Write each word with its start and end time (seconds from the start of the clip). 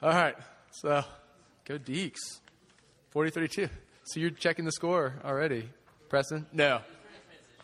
All 0.00 0.10
right. 0.10 0.36
So 0.70 1.02
go 1.64 1.76
Deacs. 1.76 2.38
40 3.10 3.30
32. 3.32 3.68
So 4.04 4.20
you're 4.20 4.30
checking 4.30 4.64
the 4.64 4.70
score 4.70 5.14
already, 5.24 5.68
Preston? 6.08 6.46
No. 6.52 6.82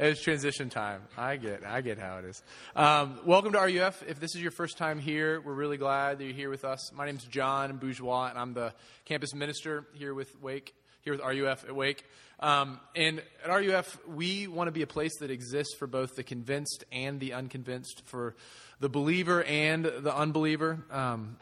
It's 0.00 0.21
transition 0.21 0.68
time. 0.68 1.02
I 1.16 1.36
get, 1.36 1.64
I 1.64 1.80
get 1.80 2.00
how 2.00 2.18
it 2.18 2.24
is. 2.24 2.42
Um, 2.74 3.20
welcome 3.24 3.52
to 3.52 3.60
RUF. 3.60 4.02
If 4.08 4.18
this 4.18 4.34
is 4.34 4.42
your 4.42 4.50
first 4.50 4.78
time 4.78 4.98
here, 4.98 5.40
we're 5.42 5.54
really 5.54 5.76
glad 5.76 6.18
that 6.18 6.24
you're 6.24 6.34
here 6.34 6.50
with 6.50 6.64
us. 6.64 6.92
My 6.92 7.06
name 7.06 7.14
is 7.14 7.22
John 7.22 7.77
Bourgeois, 7.77 8.30
and 8.30 8.37
I'm 8.37 8.53
the 8.53 8.75
campus 9.05 9.32
minister 9.32 9.87
here 9.93 10.12
with 10.12 10.35
Wake, 10.43 10.75
here 11.03 11.12
with 11.12 11.23
RUF 11.23 11.64
at 11.69 11.77
Wake. 11.77 12.05
Um, 12.41 12.80
and 12.96 13.23
at 13.45 13.48
RUF, 13.48 13.96
we 14.09 14.48
want 14.48 14.66
to 14.66 14.73
be 14.73 14.82
a 14.82 14.89
place 14.89 15.16
that 15.21 15.30
exists 15.30 15.77
for 15.79 15.87
both 15.87 16.16
the 16.16 16.25
convinced 16.25 16.82
and 16.91 17.21
the 17.21 17.35
unconvinced, 17.35 18.03
for 18.07 18.35
the 18.80 18.89
believer 18.89 19.45
and 19.45 19.85
the 19.85 20.12
unbeliever. 20.12 20.85
Um, 20.91 21.37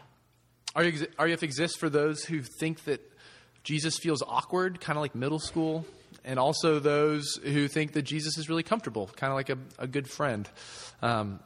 RUF 0.77 1.43
exists 1.43 1.77
for 1.77 1.91
those 1.91 2.25
who 2.25 2.43
think 2.43 2.85
that 2.85 3.01
Jesus 3.63 3.99
feels 3.99 4.23
awkward, 4.23 4.81
kind 4.81 4.97
of 4.97 5.03
like 5.03 5.15
middle 5.15 5.39
school, 5.39 5.87
and 6.25 6.39
also 6.39 6.79
those 6.79 7.39
who 7.43 7.69
think 7.69 7.93
that 7.93 8.03
Jesus 8.03 8.39
is 8.39 8.49
really 8.49 8.63
comfortable, 8.63 9.09
kind 9.17 9.31
of 9.31 9.37
like 9.37 9.51
a, 9.51 9.59
a 9.79 9.87
good 9.87 10.09
friend. 10.09 10.49
Um, 11.01 11.41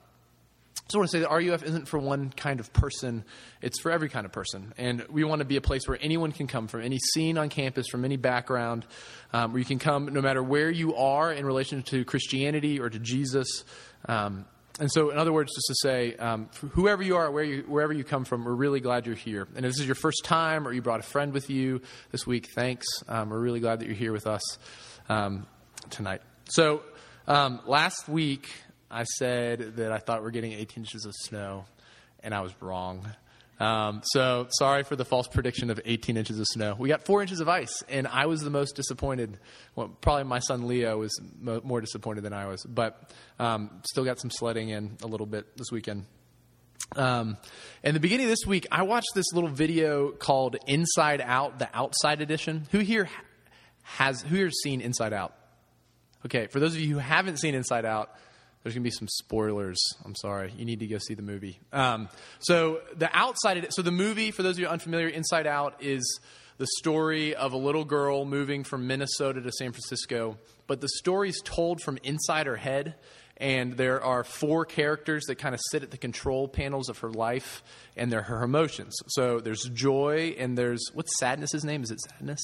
so 0.89 0.99
I 0.99 1.01
want 1.01 1.11
to 1.11 1.17
say 1.17 1.21
that 1.23 1.31
RUF 1.31 1.65
isn't 1.65 1.89
for 1.89 1.99
one 1.99 2.31
kind 2.31 2.61
of 2.61 2.73
person, 2.73 3.25
it's 3.61 3.81
for 3.81 3.91
every 3.91 4.09
kind 4.09 4.25
of 4.25 4.31
person. 4.31 4.73
And 4.79 5.05
we 5.11 5.25
want 5.25 5.41
to 5.41 5.45
be 5.45 5.57
a 5.57 5.61
place 5.61 5.89
where 5.89 5.99
anyone 6.01 6.31
can 6.31 6.47
come 6.47 6.69
from, 6.69 6.83
any 6.83 6.99
scene 6.99 7.39
on 7.39 7.49
campus, 7.49 7.89
from 7.89 8.05
any 8.05 8.17
background, 8.17 8.87
um, 9.33 9.53
where 9.53 9.59
you 9.59 9.65
can 9.65 9.81
come 9.81 10.07
no 10.13 10.21
matter 10.21 10.43
where 10.45 10.71
you 10.71 10.95
are 10.95 11.33
in 11.33 11.45
relation 11.45 11.83
to 11.85 12.05
Christianity 12.05 12.79
or 12.79 12.89
to 12.89 13.01
Jesus. 13.01 13.65
Um, 14.07 14.45
and 14.79 14.93
so, 14.93 15.11
in 15.11 15.17
other 15.17 15.33
words, 15.33 15.55
just 15.55 15.67
to 15.69 15.75
say, 15.81 16.15
um, 16.17 16.51
whoever 16.73 17.03
you 17.03 17.17
are, 17.17 17.31
where 17.31 17.45
you, 17.45 17.63
wherever 17.63 17.95
you 17.95 18.05
come 18.05 18.27
from, 18.27 18.45
we're 18.45 18.53
really 18.53 18.81
glad 18.81 19.07
you're 19.07 19.15
here. 19.15 19.49
And 19.57 19.65
if 19.65 19.73
this 19.73 19.81
is 19.81 19.87
your 19.87 19.95
first 19.95 20.23
time 20.25 20.69
or 20.69 20.73
you 20.73 20.83
brought 20.83 21.01
a 21.01 21.05
friend 21.05 21.33
with 21.33 21.49
you 21.49 21.81
this 22.11 22.27
week, 22.27 22.49
thanks. 22.55 22.87
Um, 23.09 23.31
we're 23.31 23.41
really 23.41 23.61
glad 23.61 23.81
that 23.81 23.87
you're 23.87 23.95
here 23.95 24.13
with 24.13 24.27
us 24.27 24.43
um, 25.09 25.47
tonight. 25.89 26.21
So, 26.51 26.83
um, 27.27 27.61
last 27.67 28.07
week, 28.07 28.51
I 28.91 29.05
said 29.05 29.77
that 29.77 29.93
I 29.93 29.99
thought 29.99 30.21
we 30.21 30.29
are 30.29 30.33
getting 30.33 30.53
18 30.53 30.83
inches 30.83 31.07
of 31.07 31.15
snow, 31.15 31.65
and 32.23 32.35
I 32.35 32.43
was 32.43 32.53
wrong. 32.61 33.09
Um, 33.59 34.03
so 34.05 34.49
sorry 34.51 34.83
for 34.83 34.97
the 34.97 35.05
false 35.05 35.29
prediction 35.29 35.71
of 35.71 35.81
18 35.85 36.17
inches 36.17 36.39
of 36.39 36.47
snow. 36.47 36.77
We 36.79 36.89
got 36.89 37.05
four 37.05 37.23
inches 37.23 37.41
of 37.41 37.49
ice, 37.49 37.83
and 37.89 38.07
I 38.07 38.27
was 38.27 38.43
the 38.43 38.51
most 38.51 38.77
disappointed. 38.77 39.39
Well, 39.75 39.89
probably 39.89 40.25
my 40.25 40.41
son 40.41 40.67
Leo 40.67 40.99
was 40.99 41.19
mo- 41.41 41.63
more 41.65 41.81
disappointed 41.81 42.23
than 42.23 42.35
I 42.35 42.47
was, 42.47 42.63
but 42.65 43.11
um, 43.39 43.71
still 43.91 44.05
got 44.05 44.21
some 44.21 44.31
sledding 44.31 44.69
in 44.69 44.99
a 45.03 45.07
little 45.07 45.27
bit 45.27 45.57
this 45.57 45.71
weekend. 45.73 46.05
Um, 46.95 47.39
in 47.83 47.95
the 47.95 48.01
beginning 48.01 48.27
of 48.27 48.31
this 48.31 48.47
week, 48.47 48.67
I 48.71 48.83
watched 48.83 49.09
this 49.15 49.33
little 49.33 49.51
video 49.51 50.11
called 50.11 50.57
"Inside 50.67 51.21
Out: 51.21 51.59
The 51.59 51.69
Outside 51.73 52.21
Edition." 52.21 52.67
Who 52.73 52.79
here 52.79 53.09
has 53.83 54.21
who 54.21 54.37
here 54.37 54.47
has 54.47 54.61
seen 54.63 54.81
Inside 54.81 55.13
Out? 55.13 55.35
Okay, 56.27 56.47
for 56.47 56.61
those 56.61 56.75
of 56.75 56.81
you 56.81 56.95
who 56.95 56.99
haven't 56.99 57.39
seen 57.39 57.55
Inside 57.55 57.85
Out, 57.85 58.11
there's 58.67 58.75
going 58.75 58.83
to 58.83 58.91
be 58.91 58.97
some 58.97 59.07
spoilers. 59.07 59.79
I'm 60.05 60.17
sorry. 60.17 60.53
You 60.59 60.65
need 60.65 60.81
to 60.81 60.89
go 60.89 60.99
see 60.99 61.15
the 61.15 61.23
movie. 61.23 61.61
Um, 61.73 62.09
so 62.41 62.81
the 62.97 63.09
outside, 63.17 63.65
so 63.73 63.81
the 63.81 63.93
movie, 63.93 64.33
for 64.33 64.43
those 64.43 64.57
of 64.57 64.59
you 64.59 64.67
unfamiliar, 64.67 65.07
Inside 65.07 65.47
Out 65.47 65.77
is 65.85 66.19
the 66.59 66.67
story 66.79 67.37
of 67.37 67.53
a 67.53 67.57
little 67.57 67.85
girl 67.85 68.25
moving 68.25 68.65
from 68.65 68.89
Minnesota 68.89 69.41
to 69.41 69.53
San 69.53 69.71
Francisco. 69.71 70.37
But 70.67 70.81
the 70.81 70.89
story's 70.97 71.41
told 71.45 71.81
from 71.81 71.97
inside 72.03 72.47
her 72.47 72.57
head, 72.57 72.97
and 73.37 73.77
there 73.77 74.03
are 74.03 74.25
four 74.25 74.65
characters 74.65 75.27
that 75.27 75.37
kind 75.37 75.55
of 75.55 75.61
sit 75.71 75.85
at 75.85 75.93
the 75.93 75.97
control 75.97 76.49
panels 76.49 76.89
of 76.89 76.99
her 76.99 77.11
life, 77.13 77.63
and 77.97 78.11
they're 78.11 78.23
her 78.23 78.43
emotions. 78.43 78.97
So 79.07 79.39
there's 79.39 79.63
joy, 79.75 80.35
and 80.41 80.59
there's 80.59 80.91
what's 80.93 81.17
sadness's 81.21 81.65
name? 81.65 81.85
Is 81.85 81.93
it 81.93 82.01
sadness? 82.01 82.41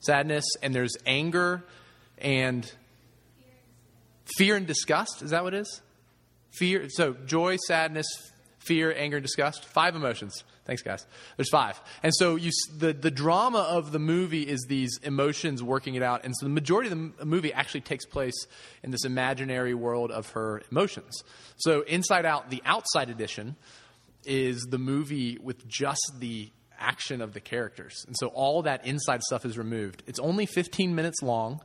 Sadness, 0.00 0.44
and 0.62 0.74
there's 0.74 0.94
anger, 1.06 1.64
and 2.18 2.70
Fear 4.36 4.56
and 4.56 4.66
disgust, 4.66 5.22
is 5.22 5.30
that 5.30 5.42
what 5.42 5.54
it 5.54 5.60
is? 5.60 5.80
Fear, 6.52 6.88
so 6.90 7.14
joy, 7.26 7.56
sadness, 7.66 8.06
fear, 8.58 8.94
anger, 8.96 9.16
and 9.16 9.24
disgust. 9.24 9.64
Five 9.64 9.96
emotions. 9.96 10.44
Thanks, 10.64 10.82
guys. 10.82 11.04
There's 11.36 11.50
five. 11.50 11.80
And 12.02 12.12
so 12.14 12.36
you, 12.36 12.52
the, 12.76 12.92
the 12.92 13.10
drama 13.10 13.58
of 13.58 13.90
the 13.90 13.98
movie 13.98 14.42
is 14.42 14.64
these 14.68 14.98
emotions 15.02 15.62
working 15.62 15.96
it 15.96 16.02
out. 16.02 16.24
And 16.24 16.34
so 16.38 16.46
the 16.46 16.52
majority 16.52 16.90
of 16.90 17.16
the 17.18 17.26
movie 17.26 17.52
actually 17.52 17.80
takes 17.80 18.06
place 18.06 18.46
in 18.82 18.92
this 18.92 19.04
imaginary 19.04 19.74
world 19.74 20.12
of 20.12 20.30
her 20.30 20.62
emotions. 20.70 21.22
So 21.56 21.82
Inside 21.82 22.24
Out, 22.24 22.50
the 22.50 22.62
outside 22.64 23.10
edition, 23.10 23.56
is 24.24 24.62
the 24.70 24.78
movie 24.78 25.38
with 25.42 25.66
just 25.66 26.12
the 26.20 26.50
action 26.78 27.20
of 27.20 27.32
the 27.32 27.40
characters. 27.40 28.04
And 28.06 28.16
so 28.18 28.28
all 28.28 28.62
that 28.62 28.86
inside 28.86 29.22
stuff 29.22 29.44
is 29.44 29.58
removed. 29.58 30.02
It's 30.06 30.18
only 30.20 30.46
15 30.46 30.94
minutes 30.94 31.22
long. 31.22 31.60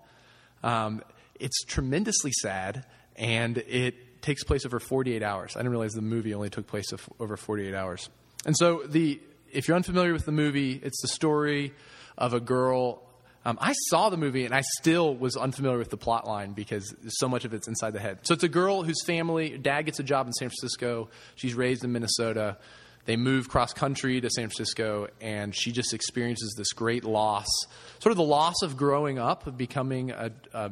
Um, 0.64 1.04
it's 1.40 1.64
tremendously 1.64 2.32
sad, 2.32 2.86
and 3.16 3.58
it 3.58 4.22
takes 4.22 4.44
place 4.44 4.66
over 4.66 4.80
48 4.80 5.24
hours. 5.24 5.56
I 5.56 5.60
didn't 5.60 5.72
realize 5.72 5.94
the 5.94 6.02
movie 6.02 6.34
only 6.34 6.50
took 6.50 6.68
place 6.68 6.92
over 7.20 7.38
48 7.38 7.74
hours. 7.74 8.10
And 8.46 8.56
so, 8.58 8.84
the 8.86 9.20
if 9.52 9.68
you're 9.68 9.78
unfamiliar 9.78 10.14
with 10.14 10.26
the 10.26 10.32
movie, 10.32 10.80
it's 10.84 11.02
the 11.02 11.08
story 11.08 11.74
of 12.18 12.34
a 12.34 12.40
girl. 12.40 13.02
Um, 13.46 13.58
I 13.62 13.74
saw 13.88 14.10
the 14.10 14.18
movie 14.18 14.44
and 14.44 14.54
I 14.54 14.62
still 14.80 15.16
was 15.16 15.38
unfamiliar 15.38 15.78
with 15.78 15.90
the 15.90 15.98
plot 15.98 16.28
line 16.28 16.52
because 16.52 16.94
so 17.08 17.30
much 17.30 17.46
of 17.46 17.54
it's 17.54 17.68
inside 17.68 17.92
the 17.92 18.00
head. 18.00 18.20
So 18.24 18.34
it's 18.34 18.44
a 18.44 18.50
girl 18.50 18.84
whose 18.84 19.02
family, 19.06 19.58
dad 19.58 19.84
gets 19.84 20.00
a 20.00 20.04
job 20.04 20.28
in 20.28 20.34
San 20.34 20.50
Francisco. 20.50 21.08
She's 21.36 21.54
raised 21.54 21.86
in 21.86 21.94
Minnesota. 21.94 22.58
They 23.06 23.16
move 23.16 23.48
cross 23.48 23.72
country 23.72 24.20
to 24.20 24.30
San 24.30 24.50
Francisco, 24.50 25.08
and 25.22 25.56
she 25.56 25.72
just 25.72 25.94
experiences 25.94 26.56
this 26.58 26.74
great 26.74 27.06
loss, 27.06 27.48
sort 28.00 28.12
of 28.12 28.18
the 28.18 28.24
loss 28.24 28.62
of 28.64 28.76
growing 28.76 29.18
up, 29.18 29.48
of 29.48 29.58
becoming 29.58 30.12
a, 30.12 30.30
a 30.54 30.72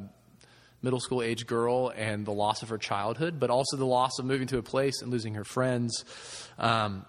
middle 0.86 1.00
school 1.02 1.22
age 1.22 1.46
girl 1.46 1.92
and 1.96 2.26
the 2.26 2.32
loss 2.32 2.62
of 2.64 2.70
her 2.70 2.78
childhood, 2.78 3.40
but 3.40 3.50
also 3.50 3.76
the 3.76 3.86
loss 3.86 4.20
of 4.20 4.26
moving 4.26 4.48
to 4.48 4.58
a 4.58 4.64
place 4.64 5.02
and 5.02 5.12
losing 5.12 5.34
her 5.34 5.44
friends. 5.44 6.06
Um, 6.58 7.06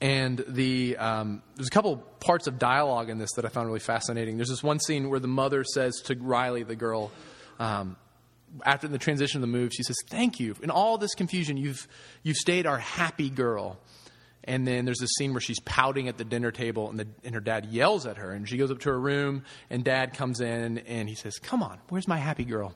and 0.00 0.42
the 0.48 0.96
um, 0.96 1.42
there's 1.56 1.66
a 1.66 1.72
couple 1.72 1.96
parts 2.20 2.46
of 2.46 2.58
dialogue 2.58 3.10
in 3.10 3.18
this 3.18 3.32
that 3.32 3.44
I 3.44 3.48
found 3.48 3.66
really 3.66 3.80
fascinating. 3.80 4.36
There's 4.36 4.48
this 4.48 4.62
one 4.62 4.78
scene 4.78 5.10
where 5.10 5.20
the 5.20 5.28
mother 5.28 5.64
says 5.64 6.00
to 6.04 6.14
Riley, 6.14 6.62
the 6.62 6.76
girl, 6.76 7.10
um, 7.58 7.96
after 8.64 8.88
the 8.88 8.98
transition 8.98 9.38
of 9.38 9.40
the 9.42 9.58
move, 9.58 9.72
she 9.74 9.82
says, 9.82 9.96
"Thank 10.08 10.40
you. 10.40 10.54
In 10.62 10.70
all 10.70 10.96
this 10.96 11.14
confusion, 11.14 11.56
you've 11.56 11.86
you've 12.22 12.36
stayed 12.36 12.66
our 12.66 12.78
happy 12.78 13.30
girl." 13.30 13.78
And 14.44 14.66
then 14.66 14.84
there's 14.86 14.98
this 14.98 15.10
scene 15.18 15.32
where 15.32 15.40
she's 15.40 15.60
pouting 15.60 16.08
at 16.08 16.16
the 16.16 16.24
dinner 16.24 16.50
table, 16.50 16.88
and, 16.88 16.98
the, 16.98 17.06
and 17.24 17.34
her 17.34 17.40
dad 17.40 17.66
yells 17.66 18.06
at 18.06 18.16
her. 18.16 18.32
And 18.32 18.48
she 18.48 18.56
goes 18.56 18.70
up 18.70 18.78
to 18.80 18.88
her 18.88 18.98
room, 18.98 19.44
and 19.68 19.84
dad 19.84 20.14
comes 20.14 20.40
in, 20.40 20.78
and 20.78 21.08
he 21.08 21.14
says, 21.14 21.38
Come 21.38 21.62
on, 21.62 21.78
where's 21.88 22.08
my 22.08 22.16
happy 22.16 22.44
girl? 22.44 22.74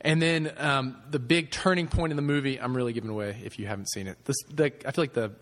And 0.00 0.22
then 0.22 0.52
um, 0.58 0.96
the 1.10 1.18
big 1.18 1.50
turning 1.50 1.88
point 1.88 2.12
in 2.12 2.16
the 2.16 2.22
movie, 2.22 2.60
I'm 2.60 2.76
really 2.76 2.92
giving 2.92 3.10
away 3.10 3.40
if 3.44 3.58
you 3.58 3.66
haven't 3.66 3.90
seen 3.90 4.06
it. 4.06 4.24
This, 4.24 4.36
the, 4.52 4.66
I 4.86 4.92
feel 4.92 5.02
like 5.02 5.12
the, 5.12 5.32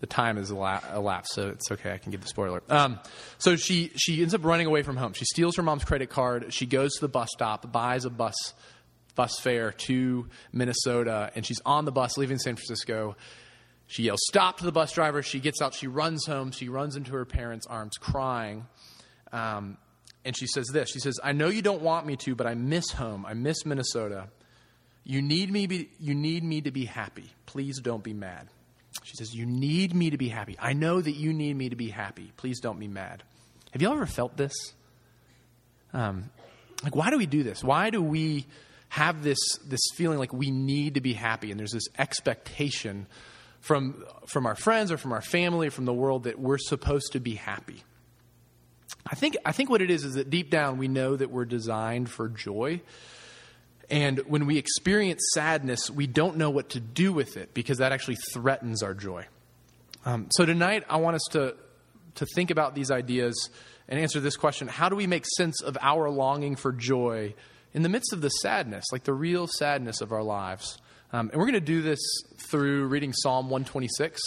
the 0.00 0.06
time 0.06 0.36
has 0.36 0.50
elapsed, 0.50 1.32
so 1.32 1.50
it's 1.50 1.70
okay. 1.70 1.92
I 1.92 1.98
can 1.98 2.10
give 2.10 2.20
the 2.20 2.26
spoiler. 2.26 2.62
Um, 2.68 2.98
so 3.38 3.54
she, 3.54 3.92
she 3.94 4.20
ends 4.20 4.34
up 4.34 4.44
running 4.44 4.66
away 4.66 4.82
from 4.82 4.96
home. 4.96 5.12
She 5.12 5.24
steals 5.24 5.54
her 5.56 5.62
mom's 5.62 5.84
credit 5.84 6.10
card. 6.10 6.52
She 6.52 6.66
goes 6.66 6.94
to 6.94 7.00
the 7.02 7.08
bus 7.08 7.28
stop, 7.32 7.70
buys 7.70 8.04
a 8.04 8.10
bus 8.10 8.34
bus 9.14 9.38
fare 9.38 9.72
to 9.72 10.26
Minnesota, 10.52 11.30
and 11.34 11.44
she's 11.44 11.60
on 11.66 11.84
the 11.84 11.92
bus 11.92 12.16
leaving 12.16 12.38
San 12.38 12.56
Francisco. 12.56 13.14
She 13.92 14.04
yells, 14.04 14.20
Stop 14.26 14.56
to 14.56 14.64
the 14.64 14.72
bus 14.72 14.90
driver. 14.92 15.22
She 15.22 15.38
gets 15.38 15.60
out. 15.60 15.74
She 15.74 15.86
runs 15.86 16.24
home. 16.24 16.50
She 16.50 16.70
runs 16.70 16.96
into 16.96 17.12
her 17.12 17.26
parents' 17.26 17.66
arms 17.66 17.98
crying. 17.98 18.66
Um, 19.34 19.76
and 20.24 20.34
she 20.34 20.46
says 20.46 20.66
this 20.72 20.88
She 20.88 20.98
says, 20.98 21.20
I 21.22 21.32
know 21.32 21.48
you 21.48 21.60
don't 21.60 21.82
want 21.82 22.06
me 22.06 22.16
to, 22.24 22.34
but 22.34 22.46
I 22.46 22.54
miss 22.54 22.90
home. 22.92 23.26
I 23.26 23.34
miss 23.34 23.66
Minnesota. 23.66 24.28
You 25.04 25.20
need 25.20 25.52
me, 25.52 25.66
be, 25.66 25.90
you 26.00 26.14
need 26.14 26.42
me 26.42 26.62
to 26.62 26.70
be 26.70 26.86
happy. 26.86 27.34
Please 27.44 27.80
don't 27.80 28.02
be 28.02 28.14
mad. 28.14 28.48
She 29.02 29.14
says, 29.16 29.34
You 29.34 29.44
need 29.44 29.94
me 29.94 30.08
to 30.08 30.16
be 30.16 30.30
happy. 30.30 30.56
I 30.58 30.72
know 30.72 30.98
that 30.98 31.12
you 31.12 31.34
need 31.34 31.54
me 31.54 31.68
to 31.68 31.76
be 31.76 31.90
happy. 31.90 32.32
Please 32.38 32.60
don't 32.60 32.80
be 32.80 32.88
mad. 32.88 33.22
Have 33.72 33.82
you 33.82 33.92
ever 33.92 34.06
felt 34.06 34.38
this? 34.38 34.54
Um, 35.92 36.30
like, 36.82 36.96
why 36.96 37.10
do 37.10 37.18
we 37.18 37.26
do 37.26 37.42
this? 37.42 37.62
Why 37.62 37.90
do 37.90 38.00
we 38.00 38.46
have 38.88 39.22
this, 39.22 39.38
this 39.66 39.82
feeling 39.96 40.18
like 40.18 40.32
we 40.32 40.50
need 40.50 40.94
to 40.94 41.02
be 41.02 41.12
happy? 41.12 41.50
And 41.50 41.60
there's 41.60 41.72
this 41.72 41.88
expectation 41.98 43.06
from, 43.62 44.04
from 44.26 44.44
our 44.44 44.56
friends 44.56 44.92
or 44.92 44.98
from 44.98 45.12
our 45.12 45.22
family 45.22 45.68
or 45.68 45.70
from 45.70 45.86
the 45.86 45.94
world 45.94 46.24
that 46.24 46.38
we're 46.38 46.58
supposed 46.58 47.12
to 47.12 47.20
be 47.20 47.36
happy. 47.36 47.82
I 49.06 49.14
think, 49.14 49.36
I 49.44 49.52
think 49.52 49.70
what 49.70 49.80
it 49.80 49.90
is 49.90 50.04
is 50.04 50.14
that 50.14 50.30
deep 50.30 50.50
down 50.50 50.78
we 50.78 50.88
know 50.88 51.16
that 51.16 51.30
we're 51.30 51.44
designed 51.44 52.10
for 52.10 52.28
joy. 52.28 52.80
And 53.88 54.18
when 54.20 54.46
we 54.46 54.58
experience 54.58 55.22
sadness, 55.32 55.90
we 55.90 56.06
don't 56.06 56.36
know 56.36 56.50
what 56.50 56.70
to 56.70 56.80
do 56.80 57.12
with 57.12 57.36
it 57.36 57.54
because 57.54 57.78
that 57.78 57.92
actually 57.92 58.16
threatens 58.32 58.82
our 58.82 58.94
joy. 58.94 59.26
Um, 60.04 60.26
so 60.32 60.44
tonight, 60.44 60.84
I 60.88 60.96
want 60.96 61.14
us 61.16 61.24
to, 61.30 61.54
to 62.16 62.26
think 62.34 62.50
about 62.50 62.74
these 62.74 62.90
ideas 62.90 63.48
and 63.88 64.00
answer 64.00 64.18
this 64.18 64.36
question 64.36 64.66
How 64.66 64.88
do 64.88 64.96
we 64.96 65.06
make 65.06 65.24
sense 65.36 65.62
of 65.62 65.78
our 65.80 66.10
longing 66.10 66.56
for 66.56 66.72
joy 66.72 67.34
in 67.74 67.82
the 67.82 67.88
midst 67.88 68.12
of 68.12 68.20
the 68.20 68.28
sadness, 68.28 68.84
like 68.90 69.04
the 69.04 69.14
real 69.14 69.46
sadness 69.46 70.00
of 70.00 70.10
our 70.10 70.22
lives? 70.22 70.78
Um, 71.14 71.28
and 71.28 71.38
we're 71.38 71.44
going 71.44 71.54
to 71.54 71.60
do 71.60 71.82
this 71.82 72.00
through 72.38 72.86
reading 72.86 73.12
Psalm 73.12 73.46
126. 73.46 74.20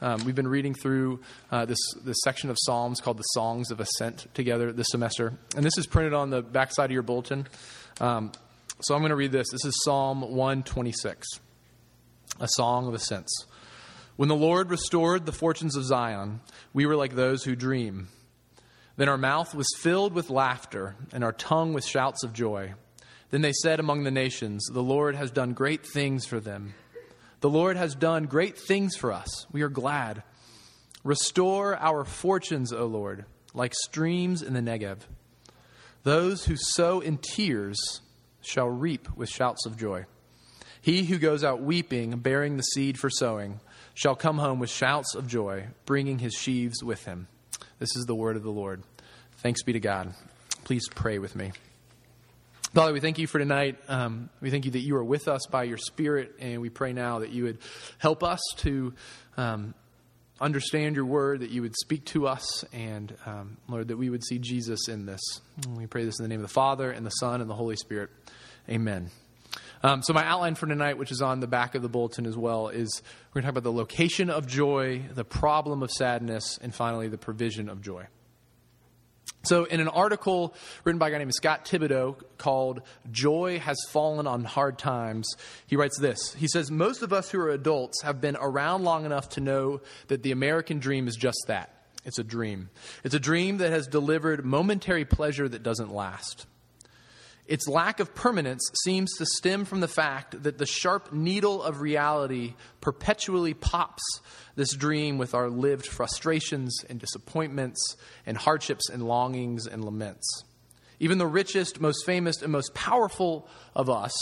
Um, 0.00 0.24
we've 0.24 0.34
been 0.34 0.48
reading 0.48 0.72
through 0.72 1.20
uh, 1.50 1.66
this, 1.66 1.78
this 2.02 2.16
section 2.24 2.48
of 2.48 2.56
Psalms 2.58 3.00
called 3.00 3.18
the 3.18 3.24
Songs 3.34 3.70
of 3.70 3.78
Ascent 3.78 4.26
together 4.32 4.72
this 4.72 4.86
semester. 4.88 5.34
And 5.54 5.64
this 5.66 5.76
is 5.76 5.86
printed 5.86 6.14
on 6.14 6.30
the 6.30 6.40
backside 6.40 6.86
of 6.86 6.92
your 6.92 7.02
bulletin. 7.02 7.46
Um, 8.00 8.32
so 8.80 8.94
I'm 8.94 9.02
going 9.02 9.10
to 9.10 9.16
read 9.16 9.32
this. 9.32 9.50
This 9.52 9.66
is 9.66 9.74
Psalm 9.84 10.22
126, 10.22 11.28
a 12.40 12.48
song 12.48 12.88
of 12.88 12.94
ascents. 12.94 13.44
When 14.16 14.30
the 14.30 14.36
Lord 14.36 14.70
restored 14.70 15.26
the 15.26 15.32
fortunes 15.32 15.76
of 15.76 15.84
Zion, 15.84 16.40
we 16.72 16.86
were 16.86 16.96
like 16.96 17.14
those 17.14 17.44
who 17.44 17.54
dream. 17.54 18.08
Then 18.96 19.10
our 19.10 19.18
mouth 19.18 19.54
was 19.54 19.66
filled 19.78 20.14
with 20.14 20.30
laughter, 20.30 20.96
and 21.12 21.22
our 21.22 21.32
tongue 21.32 21.74
with 21.74 21.84
shouts 21.84 22.24
of 22.24 22.32
joy. 22.32 22.72
Then 23.30 23.42
they 23.42 23.52
said 23.52 23.80
among 23.80 24.04
the 24.04 24.10
nations, 24.10 24.66
The 24.72 24.82
Lord 24.82 25.14
has 25.14 25.30
done 25.30 25.52
great 25.52 25.86
things 25.86 26.26
for 26.26 26.40
them. 26.40 26.74
The 27.40 27.50
Lord 27.50 27.76
has 27.76 27.94
done 27.94 28.24
great 28.24 28.58
things 28.58 28.96
for 28.96 29.12
us. 29.12 29.46
We 29.50 29.62
are 29.62 29.68
glad. 29.68 30.22
Restore 31.02 31.76
our 31.76 32.04
fortunes, 32.04 32.72
O 32.72 32.84
Lord, 32.86 33.24
like 33.54 33.72
streams 33.74 34.42
in 34.42 34.52
the 34.52 34.60
Negev. 34.60 34.98
Those 36.02 36.44
who 36.44 36.56
sow 36.56 37.00
in 37.00 37.18
tears 37.18 38.00
shall 38.42 38.68
reap 38.68 39.08
with 39.16 39.28
shouts 39.28 39.64
of 39.64 39.78
joy. 39.78 40.04
He 40.82 41.04
who 41.04 41.18
goes 41.18 41.44
out 41.44 41.62
weeping, 41.62 42.18
bearing 42.18 42.56
the 42.56 42.62
seed 42.62 42.98
for 42.98 43.10
sowing, 43.10 43.60
shall 43.94 44.16
come 44.16 44.38
home 44.38 44.58
with 44.58 44.70
shouts 44.70 45.14
of 45.14 45.28
joy, 45.28 45.66
bringing 45.84 46.18
his 46.18 46.34
sheaves 46.34 46.82
with 46.82 47.04
him. 47.04 47.28
This 47.78 47.94
is 47.96 48.04
the 48.06 48.14
word 48.14 48.36
of 48.36 48.42
the 48.42 48.50
Lord. 48.50 48.82
Thanks 49.38 49.62
be 49.62 49.72
to 49.72 49.80
God. 49.80 50.14
Please 50.64 50.88
pray 50.88 51.18
with 51.18 51.36
me. 51.36 51.52
Father, 52.72 52.92
we 52.92 53.00
thank 53.00 53.18
you 53.18 53.26
for 53.26 53.40
tonight. 53.40 53.78
Um, 53.88 54.30
we 54.40 54.50
thank 54.52 54.64
you 54.64 54.70
that 54.70 54.78
you 54.78 54.94
are 54.94 55.02
with 55.02 55.26
us 55.26 55.44
by 55.50 55.64
your 55.64 55.76
Spirit, 55.76 56.36
and 56.38 56.60
we 56.60 56.70
pray 56.70 56.92
now 56.92 57.18
that 57.18 57.30
you 57.30 57.42
would 57.42 57.58
help 57.98 58.22
us 58.22 58.38
to 58.58 58.94
um, 59.36 59.74
understand 60.40 60.94
your 60.94 61.04
word, 61.04 61.40
that 61.40 61.50
you 61.50 61.62
would 61.62 61.74
speak 61.74 62.04
to 62.06 62.28
us, 62.28 62.64
and 62.72 63.12
um, 63.26 63.56
Lord, 63.66 63.88
that 63.88 63.96
we 63.96 64.08
would 64.08 64.22
see 64.22 64.38
Jesus 64.38 64.86
in 64.86 65.04
this. 65.04 65.20
And 65.64 65.76
we 65.76 65.88
pray 65.88 66.04
this 66.04 66.20
in 66.20 66.22
the 66.22 66.28
name 66.28 66.38
of 66.38 66.46
the 66.46 66.54
Father, 66.54 66.92
and 66.92 67.04
the 67.04 67.10
Son, 67.10 67.40
and 67.40 67.50
the 67.50 67.56
Holy 67.56 67.74
Spirit. 67.74 68.10
Amen. 68.68 69.10
Um, 69.82 70.04
so, 70.04 70.12
my 70.12 70.24
outline 70.24 70.54
for 70.54 70.68
tonight, 70.68 70.96
which 70.96 71.10
is 71.10 71.20
on 71.20 71.40
the 71.40 71.48
back 71.48 71.74
of 71.74 71.82
the 71.82 71.88
bulletin 71.88 72.24
as 72.24 72.36
well, 72.36 72.68
is 72.68 73.02
we're 73.34 73.40
going 73.40 73.42
to 73.42 73.46
talk 73.48 73.58
about 73.58 73.64
the 73.64 73.76
location 73.76 74.30
of 74.30 74.46
joy, 74.46 75.02
the 75.12 75.24
problem 75.24 75.82
of 75.82 75.90
sadness, 75.90 76.56
and 76.62 76.72
finally, 76.72 77.08
the 77.08 77.18
provision 77.18 77.68
of 77.68 77.82
joy. 77.82 78.06
So, 79.42 79.64
in 79.64 79.80
an 79.80 79.88
article 79.88 80.54
written 80.84 80.98
by 80.98 81.08
a 81.08 81.12
guy 81.12 81.18
named 81.18 81.34
Scott 81.34 81.64
Thibodeau 81.64 82.16
called 82.36 82.82
Joy 83.10 83.58
Has 83.58 83.78
Fallen 83.88 84.26
on 84.26 84.44
Hard 84.44 84.78
Times, 84.78 85.26
he 85.66 85.76
writes 85.76 85.98
this. 85.98 86.34
He 86.34 86.46
says, 86.46 86.70
Most 86.70 87.02
of 87.02 87.12
us 87.12 87.30
who 87.30 87.40
are 87.40 87.50
adults 87.50 88.02
have 88.02 88.20
been 88.20 88.36
around 88.38 88.84
long 88.84 89.06
enough 89.06 89.30
to 89.30 89.40
know 89.40 89.80
that 90.08 90.22
the 90.22 90.32
American 90.32 90.78
dream 90.78 91.08
is 91.08 91.16
just 91.16 91.38
that 91.46 91.74
it's 92.04 92.18
a 92.18 92.24
dream. 92.24 92.70
It's 93.04 93.14
a 93.14 93.20
dream 93.20 93.58
that 93.58 93.70
has 93.70 93.86
delivered 93.86 94.44
momentary 94.44 95.04
pleasure 95.04 95.48
that 95.48 95.62
doesn't 95.62 95.92
last. 95.92 96.46
Its 97.50 97.66
lack 97.66 97.98
of 97.98 98.14
permanence 98.14 98.62
seems 98.84 99.10
to 99.18 99.26
stem 99.26 99.64
from 99.64 99.80
the 99.80 99.88
fact 99.88 100.44
that 100.44 100.56
the 100.58 100.66
sharp 100.66 101.12
needle 101.12 101.60
of 101.64 101.80
reality 101.80 102.54
perpetually 102.80 103.54
pops 103.54 104.04
this 104.54 104.72
dream 104.72 105.18
with 105.18 105.34
our 105.34 105.50
lived 105.50 105.84
frustrations 105.84 106.84
and 106.88 107.00
disappointments 107.00 107.96
and 108.24 108.36
hardships 108.36 108.88
and 108.88 109.02
longings 109.02 109.66
and 109.66 109.84
laments. 109.84 110.44
Even 111.00 111.18
the 111.18 111.26
richest, 111.26 111.80
most 111.80 112.06
famous, 112.06 112.40
and 112.40 112.52
most 112.52 112.72
powerful 112.72 113.48
of 113.74 113.90
us 113.90 114.14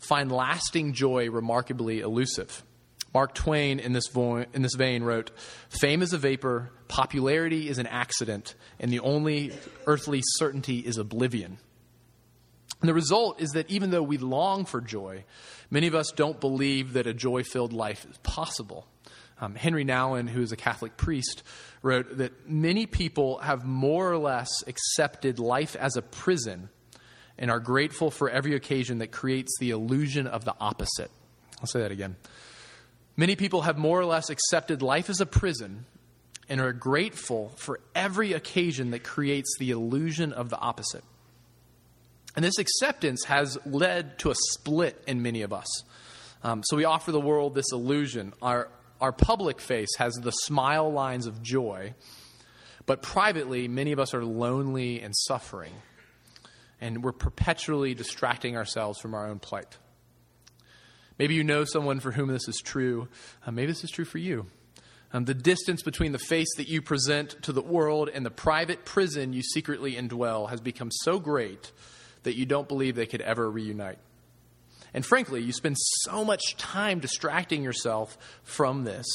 find 0.00 0.32
lasting 0.32 0.94
joy 0.94 1.30
remarkably 1.30 2.00
elusive. 2.00 2.64
Mark 3.14 3.34
Twain, 3.34 3.78
in 3.78 3.92
this, 3.92 4.08
vo- 4.08 4.46
in 4.52 4.62
this 4.62 4.74
vein, 4.74 5.04
wrote 5.04 5.30
Fame 5.68 6.02
is 6.02 6.12
a 6.12 6.18
vapor, 6.18 6.72
popularity 6.88 7.68
is 7.68 7.78
an 7.78 7.86
accident, 7.86 8.56
and 8.80 8.92
the 8.92 8.98
only 8.98 9.52
earthly 9.86 10.22
certainty 10.24 10.80
is 10.80 10.98
oblivion. 10.98 11.58
And 12.82 12.88
the 12.88 12.94
result 12.94 13.40
is 13.40 13.50
that 13.52 13.70
even 13.70 13.90
though 13.90 14.02
we 14.02 14.18
long 14.18 14.64
for 14.64 14.80
joy, 14.80 15.24
many 15.70 15.86
of 15.86 15.94
us 15.94 16.10
don't 16.10 16.40
believe 16.40 16.94
that 16.94 17.06
a 17.06 17.14
joy 17.14 17.44
filled 17.44 17.72
life 17.72 18.04
is 18.10 18.18
possible. 18.18 18.88
Um, 19.40 19.54
Henri 19.54 19.84
Nouwen, 19.84 20.28
who 20.28 20.42
is 20.42 20.50
a 20.50 20.56
Catholic 20.56 20.96
priest, 20.96 21.44
wrote 21.80 22.18
that 22.18 22.48
many 22.48 22.86
people 22.86 23.38
have 23.38 23.64
more 23.64 24.10
or 24.10 24.18
less 24.18 24.50
accepted 24.66 25.38
life 25.38 25.76
as 25.76 25.96
a 25.96 26.02
prison 26.02 26.70
and 27.38 27.52
are 27.52 27.60
grateful 27.60 28.10
for 28.10 28.28
every 28.28 28.56
occasion 28.56 28.98
that 28.98 29.12
creates 29.12 29.56
the 29.60 29.70
illusion 29.70 30.26
of 30.26 30.44
the 30.44 30.54
opposite. 30.60 31.10
I'll 31.60 31.68
say 31.68 31.80
that 31.80 31.92
again. 31.92 32.16
Many 33.16 33.36
people 33.36 33.62
have 33.62 33.78
more 33.78 34.00
or 34.00 34.06
less 34.06 34.28
accepted 34.28 34.82
life 34.82 35.08
as 35.08 35.20
a 35.20 35.26
prison 35.26 35.86
and 36.48 36.60
are 36.60 36.72
grateful 36.72 37.52
for 37.56 37.78
every 37.94 38.32
occasion 38.32 38.90
that 38.90 39.04
creates 39.04 39.56
the 39.60 39.70
illusion 39.70 40.32
of 40.32 40.50
the 40.50 40.58
opposite. 40.58 41.04
And 42.34 42.44
this 42.44 42.58
acceptance 42.58 43.24
has 43.24 43.58
led 43.66 44.18
to 44.20 44.30
a 44.30 44.34
split 44.34 45.02
in 45.06 45.22
many 45.22 45.42
of 45.42 45.52
us. 45.52 45.66
Um, 46.42 46.62
so 46.64 46.76
we 46.76 46.84
offer 46.84 47.12
the 47.12 47.20
world 47.20 47.54
this 47.54 47.72
illusion. 47.72 48.32
Our, 48.40 48.68
our 49.00 49.12
public 49.12 49.60
face 49.60 49.90
has 49.98 50.14
the 50.14 50.30
smile 50.30 50.90
lines 50.90 51.26
of 51.26 51.42
joy, 51.42 51.94
but 52.86 53.02
privately, 53.02 53.68
many 53.68 53.92
of 53.92 54.00
us 54.00 54.14
are 54.14 54.24
lonely 54.24 55.00
and 55.00 55.14
suffering. 55.14 55.72
And 56.80 57.04
we're 57.04 57.12
perpetually 57.12 57.94
distracting 57.94 58.56
ourselves 58.56 58.98
from 58.98 59.14
our 59.14 59.28
own 59.28 59.38
plight. 59.38 59.78
Maybe 61.18 61.34
you 61.34 61.44
know 61.44 61.64
someone 61.64 62.00
for 62.00 62.10
whom 62.10 62.28
this 62.28 62.48
is 62.48 62.60
true. 62.64 63.08
Uh, 63.46 63.52
maybe 63.52 63.70
this 63.70 63.84
is 63.84 63.90
true 63.90 64.04
for 64.04 64.18
you. 64.18 64.46
Um, 65.12 65.26
the 65.26 65.34
distance 65.34 65.82
between 65.82 66.12
the 66.12 66.18
face 66.18 66.48
that 66.56 66.68
you 66.68 66.80
present 66.80 67.42
to 67.42 67.52
the 67.52 67.62
world 67.62 68.08
and 68.12 68.24
the 68.24 68.30
private 68.30 68.84
prison 68.84 69.32
you 69.32 69.42
secretly 69.42 69.94
indwell 69.94 70.48
has 70.48 70.60
become 70.60 70.90
so 70.90 71.20
great 71.20 71.70
that 72.22 72.36
you 72.36 72.46
don't 72.46 72.68
believe 72.68 72.94
they 72.94 73.06
could 73.06 73.20
ever 73.20 73.50
reunite. 73.50 73.98
And 74.94 75.04
frankly, 75.04 75.42
you 75.42 75.52
spend 75.52 75.76
so 75.78 76.24
much 76.24 76.56
time 76.56 77.00
distracting 77.00 77.62
yourself 77.62 78.18
from 78.42 78.84
this 78.84 79.06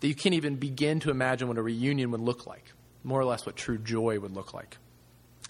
that 0.00 0.08
you 0.08 0.14
can't 0.14 0.34
even 0.34 0.56
begin 0.56 1.00
to 1.00 1.10
imagine 1.10 1.48
what 1.48 1.58
a 1.58 1.62
reunion 1.62 2.10
would 2.10 2.20
look 2.20 2.46
like, 2.46 2.72
more 3.04 3.20
or 3.20 3.24
less 3.24 3.46
what 3.46 3.56
true 3.56 3.78
joy 3.78 4.18
would 4.18 4.32
look 4.32 4.52
like. 4.52 4.76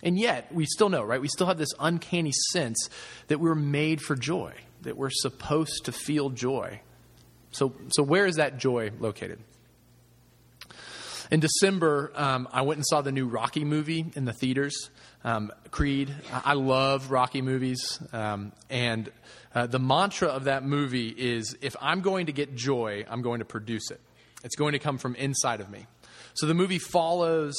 And 0.02 0.18
yet, 0.18 0.52
we 0.52 0.66
still 0.66 0.88
know, 0.88 1.02
right? 1.02 1.20
We 1.20 1.28
still 1.28 1.46
have 1.46 1.58
this 1.58 1.72
uncanny 1.78 2.32
sense 2.50 2.88
that 3.28 3.38
we're 3.38 3.54
made 3.54 4.00
for 4.00 4.16
joy, 4.16 4.52
that 4.82 4.96
we're 4.96 5.10
supposed 5.10 5.84
to 5.84 5.92
feel 5.92 6.30
joy. 6.30 6.80
So, 7.52 7.74
so 7.90 8.02
where 8.02 8.26
is 8.26 8.36
that 8.36 8.58
joy 8.58 8.90
located? 8.98 9.38
In 11.32 11.40
December, 11.40 12.12
um, 12.14 12.46
I 12.52 12.60
went 12.60 12.76
and 12.76 12.86
saw 12.86 13.00
the 13.00 13.10
new 13.10 13.26
Rocky 13.26 13.64
movie 13.64 14.04
in 14.14 14.26
the 14.26 14.34
theaters. 14.34 14.90
Um, 15.24 15.50
Creed. 15.70 16.14
I 16.30 16.52
love 16.52 17.10
Rocky 17.10 17.40
movies. 17.40 17.98
Um, 18.12 18.52
and 18.68 19.10
uh, 19.54 19.66
the 19.66 19.78
mantra 19.78 20.28
of 20.28 20.44
that 20.44 20.62
movie 20.62 21.08
is 21.08 21.56
if 21.62 21.74
I'm 21.80 22.02
going 22.02 22.26
to 22.26 22.32
get 22.32 22.54
joy, 22.54 23.06
I'm 23.08 23.22
going 23.22 23.38
to 23.38 23.46
produce 23.46 23.90
it. 23.90 23.98
It's 24.44 24.56
going 24.56 24.72
to 24.72 24.78
come 24.78 24.98
from 24.98 25.14
inside 25.14 25.62
of 25.62 25.70
me. 25.70 25.86
So 26.34 26.44
the 26.44 26.52
movie 26.52 26.78
follows 26.78 27.54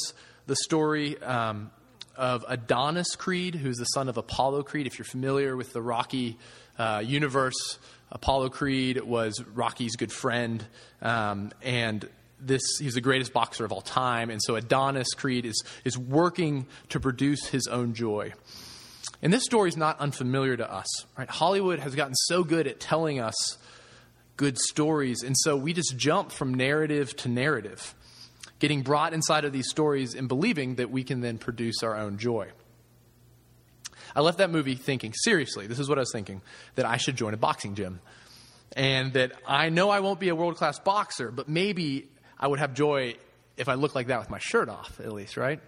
the 0.46 0.54
story 0.54 1.20
um, 1.20 1.72
of 2.14 2.44
Adonis 2.46 3.16
Creed, 3.16 3.56
who's 3.56 3.78
the 3.78 3.86
son 3.86 4.08
of 4.08 4.16
Apollo 4.16 4.62
Creed. 4.62 4.86
If 4.86 5.00
you're 5.00 5.04
familiar 5.04 5.56
with 5.56 5.72
the 5.72 5.82
Rocky 5.82 6.38
uh, 6.78 7.02
universe, 7.04 7.80
Apollo 8.12 8.50
Creed 8.50 9.02
was 9.02 9.42
Rocky's 9.52 9.96
good 9.96 10.12
friend. 10.12 10.64
Um, 11.02 11.50
and 11.60 12.08
this 12.46 12.62
he's 12.78 12.94
the 12.94 13.00
greatest 13.00 13.32
boxer 13.32 13.64
of 13.64 13.72
all 13.72 13.80
time 13.80 14.30
and 14.30 14.40
so 14.42 14.56
adonis 14.56 15.08
creed 15.14 15.44
is, 15.44 15.62
is 15.84 15.96
working 15.98 16.66
to 16.90 17.00
produce 17.00 17.46
his 17.46 17.66
own 17.66 17.94
joy. 17.94 18.32
And 19.22 19.32
this 19.32 19.44
story 19.44 19.68
is 19.68 19.76
not 19.76 20.00
unfamiliar 20.00 20.56
to 20.56 20.70
us 20.70 20.86
right? 21.16 21.28
Hollywood 21.28 21.78
has 21.78 21.94
gotten 21.94 22.14
so 22.14 22.44
good 22.44 22.66
at 22.66 22.80
telling 22.80 23.20
us 23.20 23.34
good 24.36 24.58
stories 24.58 25.22
and 25.22 25.36
so 25.38 25.56
we 25.56 25.72
just 25.72 25.96
jump 25.96 26.32
from 26.32 26.54
narrative 26.54 27.14
to 27.16 27.28
narrative 27.28 27.94
getting 28.58 28.82
brought 28.82 29.12
inside 29.12 29.44
of 29.44 29.52
these 29.52 29.68
stories 29.68 30.14
and 30.14 30.28
believing 30.28 30.76
that 30.76 30.90
we 30.90 31.04
can 31.04 31.20
then 31.20 31.38
produce 31.38 31.82
our 31.82 31.96
own 31.96 32.18
joy. 32.18 32.48
I 34.16 34.20
left 34.20 34.38
that 34.38 34.50
movie 34.50 34.76
thinking 34.76 35.12
seriously 35.14 35.66
this 35.66 35.78
is 35.78 35.88
what 35.88 35.98
i 35.98 36.02
was 36.02 36.12
thinking 36.12 36.40
that 36.76 36.86
i 36.86 36.96
should 36.96 37.16
join 37.16 37.34
a 37.34 37.36
boxing 37.36 37.74
gym 37.74 38.00
and 38.76 39.12
that 39.12 39.32
I 39.46 39.68
know 39.68 39.90
I 39.90 40.00
won't 40.00 40.20
be 40.20 40.28
a 40.28 40.34
world 40.34 40.56
class 40.56 40.78
boxer, 40.78 41.30
but 41.30 41.48
maybe 41.48 42.08
I 42.38 42.48
would 42.48 42.58
have 42.58 42.74
joy 42.74 43.16
if 43.56 43.68
I 43.68 43.74
looked 43.74 43.94
like 43.94 44.08
that 44.08 44.18
with 44.18 44.30
my 44.30 44.38
shirt 44.38 44.68
off, 44.68 45.00
at 45.00 45.12
least, 45.12 45.36
right? 45.36 45.60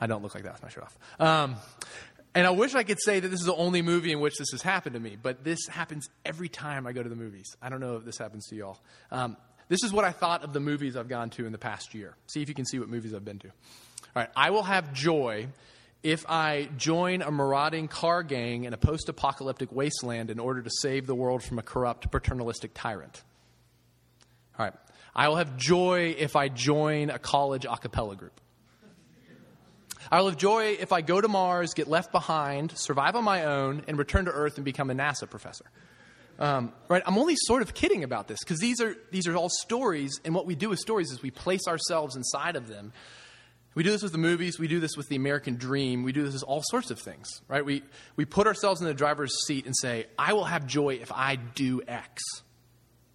I 0.00 0.06
don't 0.06 0.22
look 0.22 0.34
like 0.34 0.44
that 0.44 0.54
with 0.54 0.62
my 0.62 0.68
shirt 0.68 0.84
off. 0.84 0.98
Um, 1.18 1.56
and 2.34 2.46
I 2.46 2.50
wish 2.50 2.74
I 2.74 2.82
could 2.82 2.98
say 3.00 3.20
that 3.20 3.28
this 3.28 3.40
is 3.40 3.46
the 3.46 3.54
only 3.54 3.82
movie 3.82 4.12
in 4.12 4.20
which 4.20 4.36
this 4.38 4.48
has 4.52 4.62
happened 4.62 4.94
to 4.94 5.00
me, 5.00 5.16
but 5.20 5.44
this 5.44 5.58
happens 5.68 6.08
every 6.24 6.48
time 6.48 6.86
I 6.86 6.92
go 6.92 7.02
to 7.02 7.08
the 7.08 7.16
movies. 7.16 7.56
I 7.62 7.68
don't 7.68 7.80
know 7.80 7.96
if 7.96 8.04
this 8.04 8.18
happens 8.18 8.46
to 8.48 8.56
y'all. 8.56 8.78
Um, 9.10 9.36
this 9.68 9.82
is 9.82 9.92
what 9.92 10.04
I 10.04 10.12
thought 10.12 10.44
of 10.44 10.52
the 10.52 10.60
movies 10.60 10.96
I've 10.96 11.08
gone 11.08 11.30
to 11.30 11.46
in 11.46 11.52
the 11.52 11.58
past 11.58 11.94
year. 11.94 12.14
See 12.26 12.42
if 12.42 12.48
you 12.48 12.54
can 12.54 12.64
see 12.64 12.78
what 12.78 12.88
movies 12.88 13.14
I've 13.14 13.24
been 13.24 13.38
to. 13.40 13.48
All 13.48 14.22
right, 14.22 14.30
I 14.36 14.50
will 14.50 14.62
have 14.62 14.92
joy 14.92 15.48
if 16.02 16.24
I 16.28 16.68
join 16.76 17.22
a 17.22 17.30
marauding 17.30 17.88
car 17.88 18.22
gang 18.22 18.64
in 18.64 18.72
a 18.72 18.76
post 18.76 19.08
apocalyptic 19.08 19.72
wasteland 19.72 20.30
in 20.30 20.38
order 20.38 20.62
to 20.62 20.70
save 20.80 21.06
the 21.06 21.14
world 21.14 21.42
from 21.42 21.58
a 21.58 21.62
corrupt, 21.62 22.10
paternalistic 22.10 22.70
tyrant. 22.72 23.22
I 25.18 25.26
will 25.26 25.34
have 25.34 25.56
joy 25.56 26.14
if 26.16 26.36
I 26.36 26.48
join 26.48 27.10
a 27.10 27.18
college 27.18 27.64
a 27.64 27.76
cappella 27.76 28.14
group. 28.14 28.40
I 30.12 30.20
will 30.20 30.28
have 30.28 30.38
joy 30.38 30.76
if 30.78 30.92
I 30.92 31.00
go 31.00 31.20
to 31.20 31.26
Mars, 31.26 31.74
get 31.74 31.88
left 31.88 32.12
behind, 32.12 32.78
survive 32.78 33.16
on 33.16 33.24
my 33.24 33.46
own, 33.46 33.82
and 33.88 33.98
return 33.98 34.26
to 34.26 34.30
Earth 34.30 34.58
and 34.58 34.64
become 34.64 34.90
a 34.90 34.94
NASA 34.94 35.28
professor. 35.28 35.64
Um, 36.38 36.72
right? 36.86 37.02
I'm 37.04 37.18
only 37.18 37.34
sort 37.36 37.62
of 37.62 37.74
kidding 37.74 38.04
about 38.04 38.28
this 38.28 38.38
because 38.44 38.60
these 38.60 38.80
are, 38.80 38.94
these 39.10 39.26
are 39.26 39.34
all 39.34 39.48
stories, 39.48 40.20
and 40.24 40.36
what 40.36 40.46
we 40.46 40.54
do 40.54 40.68
with 40.68 40.78
stories 40.78 41.10
is 41.10 41.20
we 41.20 41.32
place 41.32 41.66
ourselves 41.66 42.14
inside 42.14 42.54
of 42.54 42.68
them. 42.68 42.92
We 43.74 43.82
do 43.82 43.90
this 43.90 44.04
with 44.04 44.12
the 44.12 44.18
movies, 44.18 44.60
we 44.60 44.68
do 44.68 44.78
this 44.78 44.96
with 44.96 45.08
the 45.08 45.16
American 45.16 45.56
dream, 45.56 46.04
we 46.04 46.12
do 46.12 46.22
this 46.22 46.34
with 46.34 46.44
all 46.44 46.62
sorts 46.70 46.92
of 46.92 47.00
things, 47.00 47.42
right? 47.48 47.64
We, 47.64 47.82
we 48.14 48.24
put 48.24 48.46
ourselves 48.46 48.80
in 48.80 48.86
the 48.86 48.94
driver's 48.94 49.34
seat 49.46 49.66
and 49.66 49.74
say, 49.76 50.06
I 50.16 50.34
will 50.34 50.44
have 50.44 50.64
joy 50.64 51.00
if 51.02 51.10
I 51.10 51.34
do 51.34 51.82
X. 51.88 52.22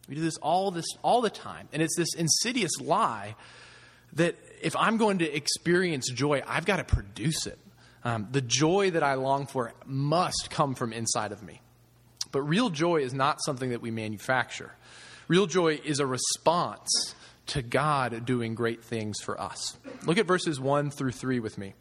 We 0.07 0.15
do 0.15 0.21
this 0.21 0.37
all 0.37 0.71
this 0.71 0.85
all 1.01 1.21
the 1.21 1.29
time. 1.29 1.69
And 1.71 1.81
it's 1.81 1.95
this 1.95 2.13
insidious 2.15 2.71
lie 2.81 3.35
that 4.13 4.35
if 4.61 4.75
I'm 4.75 4.97
going 4.97 5.19
to 5.19 5.35
experience 5.35 6.09
joy, 6.11 6.41
I've 6.47 6.65
got 6.65 6.77
to 6.77 6.83
produce 6.83 7.47
it. 7.47 7.59
Um, 8.03 8.27
the 8.31 8.41
joy 8.41 8.91
that 8.91 9.03
I 9.03 9.13
long 9.13 9.47
for 9.47 9.73
must 9.85 10.49
come 10.49 10.75
from 10.75 10.91
inside 10.91 11.31
of 11.31 11.41
me. 11.41 11.61
But 12.31 12.41
real 12.41 12.69
joy 12.69 12.97
is 12.97 13.13
not 13.13 13.43
something 13.43 13.69
that 13.69 13.81
we 13.81 13.91
manufacture. 13.91 14.71
Real 15.27 15.45
joy 15.45 15.79
is 15.83 15.99
a 15.99 16.05
response 16.05 17.15
to 17.47 17.61
God 17.61 18.25
doing 18.25 18.55
great 18.55 18.83
things 18.83 19.21
for 19.21 19.39
us. 19.39 19.77
Look 20.05 20.17
at 20.17 20.25
verses 20.25 20.59
1 20.59 20.91
through 20.91 21.11
3 21.11 21.39
with 21.39 21.57
me. 21.57 21.73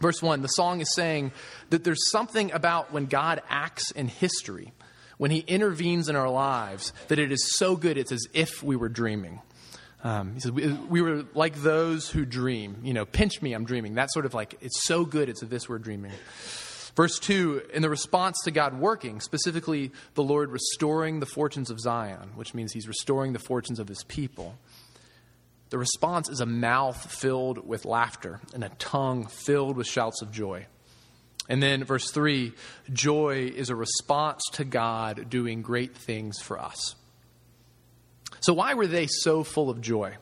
Verse 0.00 0.22
1, 0.22 0.42
the 0.42 0.48
song 0.48 0.80
is 0.80 0.94
saying 0.94 1.32
that 1.70 1.84
there's 1.84 2.10
something 2.10 2.52
about 2.52 2.92
when 2.92 3.06
God 3.06 3.42
acts 3.48 3.90
in 3.90 4.08
history, 4.08 4.72
when 5.20 5.30
he 5.30 5.40
intervenes 5.40 6.08
in 6.08 6.16
our 6.16 6.30
lives, 6.30 6.94
that 7.08 7.18
it 7.18 7.30
is 7.30 7.54
so 7.58 7.76
good 7.76 7.98
it's 7.98 8.10
as 8.10 8.26
if 8.32 8.62
we 8.62 8.74
were 8.74 8.88
dreaming. 8.88 9.42
Um, 10.02 10.32
he 10.32 10.40
says, 10.40 10.50
we, 10.50 10.72
we, 10.72 11.02
were 11.02 11.26
like 11.34 11.56
those 11.56 12.08
who 12.08 12.24
dream. 12.24 12.78
You 12.82 12.94
know, 12.94 13.04
pinch 13.04 13.42
me, 13.42 13.52
I'm 13.52 13.66
dreaming. 13.66 13.96
That 13.96 14.10
sort 14.10 14.24
of 14.24 14.32
like, 14.32 14.56
it's 14.62 14.86
so 14.86 15.04
good, 15.04 15.28
it's 15.28 15.42
if 15.42 15.68
we're 15.68 15.78
dreaming. 15.78 16.12
Verse 16.96 17.18
2, 17.18 17.64
in 17.74 17.82
the 17.82 17.90
response 17.90 18.38
to 18.44 18.50
God 18.50 18.80
working, 18.80 19.20
specifically 19.20 19.92
the 20.14 20.22
Lord 20.22 20.50
restoring 20.52 21.20
the 21.20 21.26
fortunes 21.26 21.68
of 21.68 21.78
Zion, 21.80 22.30
which 22.34 22.54
means 22.54 22.72
he's 22.72 22.88
restoring 22.88 23.34
the 23.34 23.38
fortunes 23.38 23.78
of 23.78 23.88
his 23.88 24.02
people. 24.04 24.56
The 25.68 25.76
response 25.76 26.30
is 26.30 26.40
a 26.40 26.46
mouth 26.46 27.12
filled 27.12 27.68
with 27.68 27.84
laughter 27.84 28.40
and 28.54 28.64
a 28.64 28.70
tongue 28.78 29.26
filled 29.26 29.76
with 29.76 29.86
shouts 29.86 30.22
of 30.22 30.32
joy. 30.32 30.64
And 31.50 31.60
then, 31.60 31.82
verse 31.82 32.08
3 32.12 32.52
joy 32.92 33.52
is 33.54 33.70
a 33.70 33.74
response 33.74 34.40
to 34.52 34.64
God 34.64 35.28
doing 35.28 35.62
great 35.62 35.96
things 35.96 36.40
for 36.40 36.60
us. 36.60 36.94
So, 38.38 38.54
why 38.54 38.74
were 38.74 38.86
they 38.86 39.08
so 39.08 39.42
full 39.42 39.68
of 39.68 39.80
joy? 39.80 40.14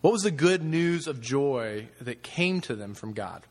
What 0.00 0.12
was 0.12 0.22
the 0.22 0.30
good 0.30 0.64
news 0.64 1.06
of 1.06 1.20
joy 1.20 1.88
that 2.00 2.22
came 2.22 2.62
to 2.62 2.74
them 2.74 2.94
from 2.94 3.12
God? 3.12 3.42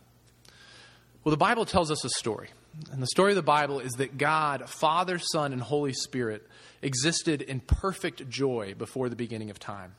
Well, 1.24 1.30
the 1.30 1.38
Bible 1.38 1.66
tells 1.66 1.92
us 1.92 2.04
a 2.04 2.10
story. 2.10 2.50
And 2.92 3.02
the 3.02 3.08
story 3.08 3.32
of 3.32 3.36
the 3.36 3.44
Bible 3.44 3.80
is 3.80 3.94
that 3.94 4.18
God, 4.18 4.68
Father, 4.68 5.20
Son, 5.20 5.54
and 5.54 5.62
Holy 5.62 5.94
Spirit 5.94 6.48
existed 6.82 7.44
in 7.44 7.60
perfect 7.60 8.28
joy 8.28 8.74
before 8.76 9.10
the 9.10 9.16
beginning 9.16 9.52
of 9.52 9.60
time. 9.60 9.94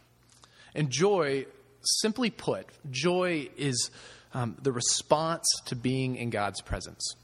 And 0.74 0.90
joy, 0.90 1.46
simply 1.82 2.30
put, 2.30 2.66
joy 2.90 3.50
is 3.56 3.90
um, 4.34 4.56
the 4.62 4.72
response 4.72 5.46
to 5.66 5.76
being 5.76 6.16
in 6.16 6.30
God's 6.30 6.60
presence. 6.60 7.14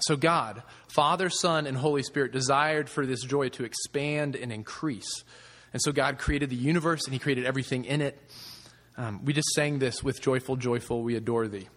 So, 0.00 0.16
God, 0.16 0.62
Father, 0.88 1.30
Son, 1.30 1.66
and 1.66 1.76
Holy 1.76 2.02
Spirit 2.02 2.32
desired 2.32 2.88
for 2.88 3.06
this 3.06 3.22
joy 3.22 3.50
to 3.50 3.64
expand 3.64 4.34
and 4.36 4.50
increase. 4.50 5.24
And 5.72 5.80
so 5.80 5.92
God 5.92 6.18
created 6.18 6.50
the 6.50 6.56
universe 6.56 7.04
and 7.04 7.12
He 7.12 7.18
created 7.18 7.44
everything 7.44 7.84
in 7.84 8.00
it. 8.00 8.18
Um, 8.96 9.24
we 9.24 9.32
just 9.32 9.48
sang 9.54 9.78
this 9.78 10.02
with 10.02 10.20
Joyful, 10.20 10.56
Joyful, 10.56 11.02
we 11.02 11.16
adore 11.16 11.48
thee. 11.48 11.68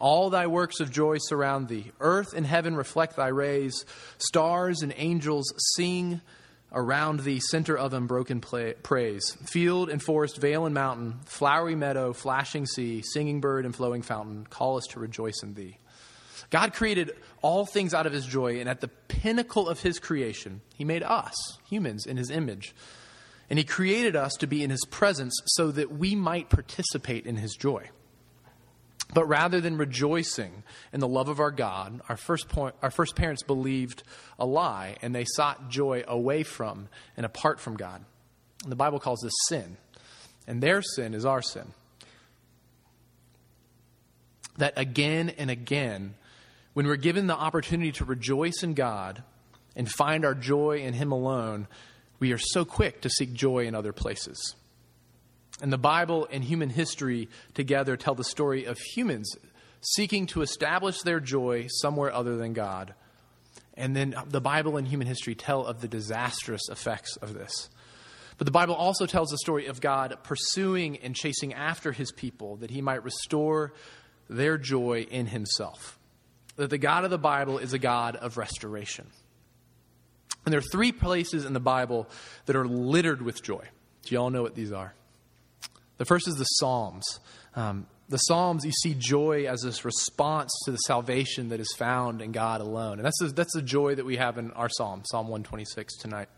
All 0.00 0.28
thy 0.28 0.48
works 0.48 0.80
of 0.80 0.90
joy 0.90 1.18
surround 1.20 1.68
thee. 1.68 1.92
Earth 2.00 2.34
and 2.34 2.44
heaven 2.44 2.74
reflect 2.74 3.16
thy 3.16 3.28
rays. 3.28 3.84
Stars 4.18 4.82
and 4.82 4.92
angels 4.96 5.52
sing 5.76 6.20
around 6.74 7.20
thee, 7.20 7.40
center 7.40 7.76
of 7.76 7.94
unbroken 7.94 8.40
praise. 8.40 9.36
Field 9.46 9.88
and 9.88 10.02
forest, 10.02 10.40
vale 10.40 10.66
and 10.66 10.74
mountain, 10.74 11.20
flowery 11.24 11.74
meadow, 11.76 12.12
flashing 12.12 12.66
sea, 12.66 13.02
singing 13.02 13.40
bird 13.40 13.64
and 13.64 13.74
flowing 13.74 14.02
fountain, 14.02 14.46
call 14.48 14.76
us 14.76 14.84
to 14.90 15.00
rejoice 15.00 15.42
in 15.42 15.54
thee. 15.54 15.78
God 16.50 16.72
created 16.74 17.12
all 17.42 17.64
things 17.66 17.94
out 17.94 18.06
of 18.06 18.12
his 18.12 18.26
joy, 18.26 18.60
and 18.60 18.68
at 18.68 18.80
the 18.80 18.88
pinnacle 18.88 19.68
of 19.68 19.80
his 19.80 19.98
creation, 19.98 20.60
he 20.74 20.84
made 20.84 21.02
us, 21.02 21.34
humans, 21.68 22.06
in 22.06 22.16
his 22.16 22.30
image. 22.30 22.74
And 23.48 23.58
he 23.58 23.64
created 23.64 24.16
us 24.16 24.32
to 24.34 24.46
be 24.46 24.62
in 24.62 24.70
his 24.70 24.84
presence 24.90 25.38
so 25.46 25.70
that 25.70 25.92
we 25.92 26.14
might 26.14 26.50
participate 26.50 27.26
in 27.26 27.36
his 27.36 27.54
joy. 27.54 27.90
But 29.14 29.26
rather 29.28 29.60
than 29.60 29.78
rejoicing 29.78 30.64
in 30.92 30.98
the 30.98 31.08
love 31.08 31.28
of 31.28 31.38
our 31.38 31.52
God, 31.52 32.00
our 32.08 32.16
first, 32.16 32.48
point, 32.48 32.74
our 32.82 32.90
first 32.90 33.14
parents 33.14 33.44
believed 33.44 34.02
a 34.38 34.44
lie 34.44 34.96
and 35.02 35.14
they 35.14 35.24
sought 35.24 35.70
joy 35.70 36.02
away 36.06 36.42
from 36.42 36.88
and 37.16 37.24
apart 37.24 37.60
from 37.60 37.76
God. 37.76 38.04
And 38.64 38.72
the 38.72 38.76
Bible 38.76 38.98
calls 38.98 39.20
this 39.20 39.32
sin. 39.48 39.76
And 40.48 40.60
their 40.60 40.82
sin 40.82 41.14
is 41.14 41.24
our 41.24 41.42
sin. 41.42 41.72
That 44.58 44.74
again 44.76 45.30
and 45.30 45.50
again, 45.50 46.14
when 46.74 46.86
we're 46.86 46.96
given 46.96 47.28
the 47.28 47.36
opportunity 47.36 47.92
to 47.92 48.04
rejoice 48.04 48.62
in 48.62 48.74
God 48.74 49.22
and 49.76 49.90
find 49.90 50.24
our 50.24 50.34
joy 50.34 50.78
in 50.78 50.92
Him 50.92 51.12
alone, 51.12 51.68
we 52.18 52.32
are 52.32 52.38
so 52.38 52.64
quick 52.64 53.00
to 53.02 53.10
seek 53.10 53.32
joy 53.32 53.66
in 53.66 53.74
other 53.74 53.92
places. 53.92 54.56
And 55.64 55.72
the 55.72 55.78
Bible 55.78 56.28
and 56.30 56.44
human 56.44 56.68
history 56.68 57.30
together 57.54 57.96
tell 57.96 58.14
the 58.14 58.22
story 58.22 58.66
of 58.66 58.78
humans 58.78 59.34
seeking 59.80 60.26
to 60.26 60.42
establish 60.42 61.00
their 61.00 61.20
joy 61.20 61.68
somewhere 61.70 62.12
other 62.12 62.36
than 62.36 62.52
God. 62.52 62.92
And 63.72 63.96
then 63.96 64.14
the 64.26 64.42
Bible 64.42 64.76
and 64.76 64.86
human 64.86 65.06
history 65.06 65.34
tell 65.34 65.64
of 65.64 65.80
the 65.80 65.88
disastrous 65.88 66.68
effects 66.68 67.16
of 67.16 67.32
this. 67.32 67.70
But 68.36 68.44
the 68.44 68.50
Bible 68.50 68.74
also 68.74 69.06
tells 69.06 69.30
the 69.30 69.38
story 69.38 69.64
of 69.64 69.80
God 69.80 70.18
pursuing 70.22 70.98
and 70.98 71.16
chasing 71.16 71.54
after 71.54 71.92
his 71.92 72.12
people 72.12 72.56
that 72.56 72.70
he 72.70 72.82
might 72.82 73.02
restore 73.02 73.72
their 74.28 74.58
joy 74.58 75.06
in 75.10 75.28
himself. 75.28 75.98
That 76.56 76.68
the 76.68 76.76
God 76.76 77.04
of 77.04 77.10
the 77.10 77.16
Bible 77.16 77.56
is 77.56 77.72
a 77.72 77.78
God 77.78 78.16
of 78.16 78.36
restoration. 78.36 79.06
And 80.44 80.52
there 80.52 80.58
are 80.58 80.70
three 80.70 80.92
places 80.92 81.46
in 81.46 81.54
the 81.54 81.58
Bible 81.58 82.06
that 82.44 82.54
are 82.54 82.66
littered 82.66 83.22
with 83.22 83.42
joy. 83.42 83.64
Do 84.02 84.14
you 84.14 84.20
all 84.20 84.28
know 84.28 84.42
what 84.42 84.54
these 84.54 84.70
are? 84.70 84.92
The 85.98 86.04
first 86.04 86.26
is 86.28 86.34
the 86.34 86.44
Psalms. 86.44 87.04
Um, 87.54 87.86
the 88.08 88.18
Psalms, 88.18 88.64
you 88.64 88.72
see 88.72 88.94
joy 88.94 89.46
as 89.46 89.62
this 89.62 89.84
response 89.84 90.52
to 90.64 90.72
the 90.72 90.78
salvation 90.78 91.48
that 91.48 91.60
is 91.60 91.72
found 91.76 92.20
in 92.20 92.32
God 92.32 92.60
alone. 92.60 92.98
And 92.98 93.04
that's 93.04 93.18
the, 93.20 93.28
that's 93.28 93.54
the 93.54 93.62
joy 93.62 93.94
that 93.94 94.04
we 94.04 94.16
have 94.16 94.36
in 94.36 94.50
our 94.52 94.68
Psalm, 94.68 95.02
Psalm 95.10 95.28
126 95.28 95.96
tonight. 95.98 96.28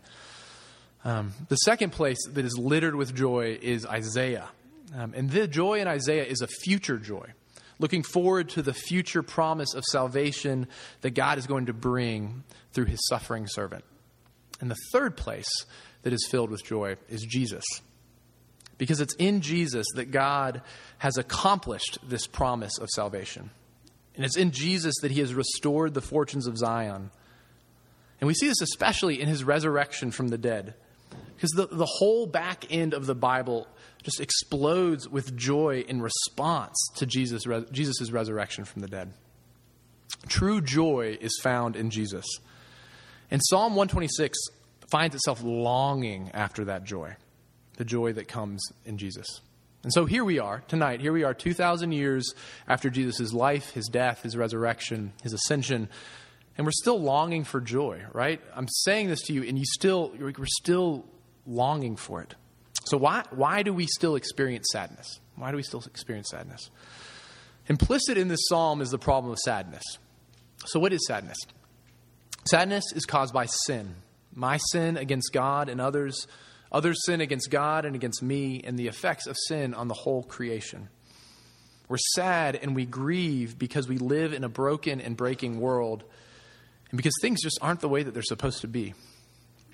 Um, 1.03 1.33
the 1.49 1.55
second 1.57 1.91
place 1.91 2.17
that 2.31 2.45
is 2.45 2.57
littered 2.57 2.95
with 2.95 3.13
joy 3.13 3.57
is 3.61 3.85
Isaiah. 3.85 4.49
Um, 4.95 5.13
and 5.15 5.29
the 5.29 5.47
joy 5.47 5.79
in 5.79 5.87
Isaiah 5.87 6.23
is 6.23 6.41
a 6.41 6.47
future 6.47 6.97
joy, 6.97 7.33
looking 7.79 8.03
forward 8.03 8.49
to 8.49 8.61
the 8.61 8.73
future 8.73 9.23
promise 9.23 9.73
of 9.73 9.83
salvation 9.83 10.67
that 11.01 11.11
God 11.11 11.37
is 11.37 11.47
going 11.47 11.65
to 11.65 11.73
bring 11.73 12.43
through 12.71 12.85
his 12.85 12.99
suffering 13.07 13.45
servant. 13.47 13.83
And 14.61 14.71
the 14.71 14.77
third 14.93 15.17
place 15.17 15.49
that 16.03 16.13
is 16.13 16.25
filled 16.29 16.49
with 16.49 16.63
joy 16.63 16.95
is 17.09 17.21
Jesus 17.23 17.65
because 18.77 19.01
it's 19.01 19.15
in 19.15 19.41
Jesus 19.41 19.87
that 19.95 20.11
God 20.11 20.61
has 20.99 21.17
accomplished 21.17 21.97
this 22.03 22.27
promise 22.27 22.77
of 22.79 22.89
salvation. 22.89 23.49
And 24.15 24.25
it's 24.25 24.37
in 24.37 24.51
Jesus 24.51 24.95
that 25.01 25.11
he 25.11 25.19
has 25.19 25.33
restored 25.33 25.93
the 25.93 26.01
fortunes 26.01 26.47
of 26.47 26.57
Zion. 26.57 27.11
And 28.19 28.27
we 28.27 28.33
see 28.33 28.47
this 28.47 28.61
especially 28.61 29.21
in 29.21 29.27
his 29.27 29.43
resurrection 29.43 30.11
from 30.11 30.29
the 30.29 30.37
dead. 30.37 30.73
Because 31.35 31.51
the, 31.51 31.67
the 31.67 31.85
whole 31.85 32.25
back 32.25 32.65
end 32.71 32.93
of 32.93 33.05
the 33.05 33.15
Bible 33.15 33.67
just 34.03 34.19
explodes 34.19 35.07
with 35.07 35.35
joy 35.35 35.83
in 35.87 36.01
response 36.01 36.75
to 36.95 37.05
Jesus' 37.05 37.45
Jesus' 37.71 38.11
resurrection 38.11 38.65
from 38.65 38.81
the 38.81 38.87
dead. 38.87 39.13
True 40.27 40.61
joy 40.61 41.17
is 41.19 41.39
found 41.43 41.75
in 41.75 41.89
Jesus. 41.89 42.25
And 43.29 43.41
Psalm 43.43 43.73
126 43.75 44.37
finds 44.89 45.15
itself 45.15 45.43
longing 45.43 46.31
after 46.33 46.65
that 46.65 46.85
joy 46.85 47.15
the 47.77 47.85
joy 47.85 48.13
that 48.13 48.27
comes 48.27 48.61
in 48.85 48.97
Jesus. 48.97 49.25
And 49.83 49.93
so 49.93 50.05
here 50.05 50.23
we 50.23 50.39
are 50.39 50.63
tonight. 50.67 50.99
Here 50.99 51.13
we 51.13 51.23
are 51.23 51.33
2,000 51.33 51.91
years 51.91 52.33
after 52.67 52.89
Jesus' 52.89 53.31
life, 53.31 53.71
his 53.71 53.87
death, 53.87 54.23
his 54.23 54.35
resurrection, 54.35 55.13
his 55.23 55.33
ascension. 55.33 55.87
And 56.57 56.65
we're 56.65 56.71
still 56.71 56.99
longing 56.99 57.43
for 57.43 57.61
joy, 57.61 58.03
right? 58.11 58.41
I'm 58.55 58.67
saying 58.67 59.07
this 59.07 59.21
to 59.23 59.33
you, 59.33 59.43
and 59.43 59.57
you 59.57 59.65
still, 59.65 60.11
we're 60.19 60.33
still 60.45 61.05
longing 61.45 61.95
for 61.95 62.21
it. 62.21 62.35
So 62.85 62.97
why, 62.97 63.23
why 63.31 63.63
do 63.63 63.73
we 63.73 63.85
still 63.85 64.15
experience 64.15 64.67
sadness? 64.71 65.19
Why 65.35 65.51
do 65.51 65.57
we 65.57 65.63
still 65.63 65.83
experience 65.85 66.29
sadness? 66.31 66.69
Implicit 67.67 68.17
in 68.17 68.27
this 68.27 68.47
psalm 68.47 68.81
is 68.81 68.89
the 68.89 68.97
problem 68.97 69.31
of 69.31 69.37
sadness. 69.39 69.83
So, 70.65 70.79
what 70.79 70.93
is 70.93 71.05
sadness? 71.05 71.37
Sadness 72.45 72.85
is 72.95 73.05
caused 73.05 73.33
by 73.33 73.45
sin. 73.45 73.95
My 74.33 74.57
sin 74.71 74.97
against 74.97 75.31
God 75.33 75.69
and 75.69 75.81
others, 75.81 76.27
Others 76.71 77.05
sin 77.05 77.21
against 77.21 77.49
God 77.49 77.85
and 77.85 77.95
against 77.95 78.21
me, 78.21 78.61
and 78.63 78.77
the 78.77 78.87
effects 78.87 79.27
of 79.27 79.37
sin 79.47 79.73
on 79.73 79.87
the 79.87 79.93
whole 79.93 80.23
creation. 80.23 80.89
We're 81.87 81.97
sad 82.15 82.55
and 82.55 82.75
we 82.75 82.85
grieve 82.85 83.57
because 83.57 83.87
we 83.87 83.97
live 83.97 84.33
in 84.33 84.43
a 84.43 84.49
broken 84.49 84.99
and 84.99 85.15
breaking 85.15 85.59
world, 85.59 86.03
and 86.89 86.97
because 86.97 87.15
things 87.21 87.41
just 87.41 87.59
aren't 87.61 87.79
the 87.79 87.89
way 87.89 88.03
that 88.03 88.13
they're 88.13 88.23
supposed 88.23 88.61
to 88.61 88.67
be. 88.67 88.93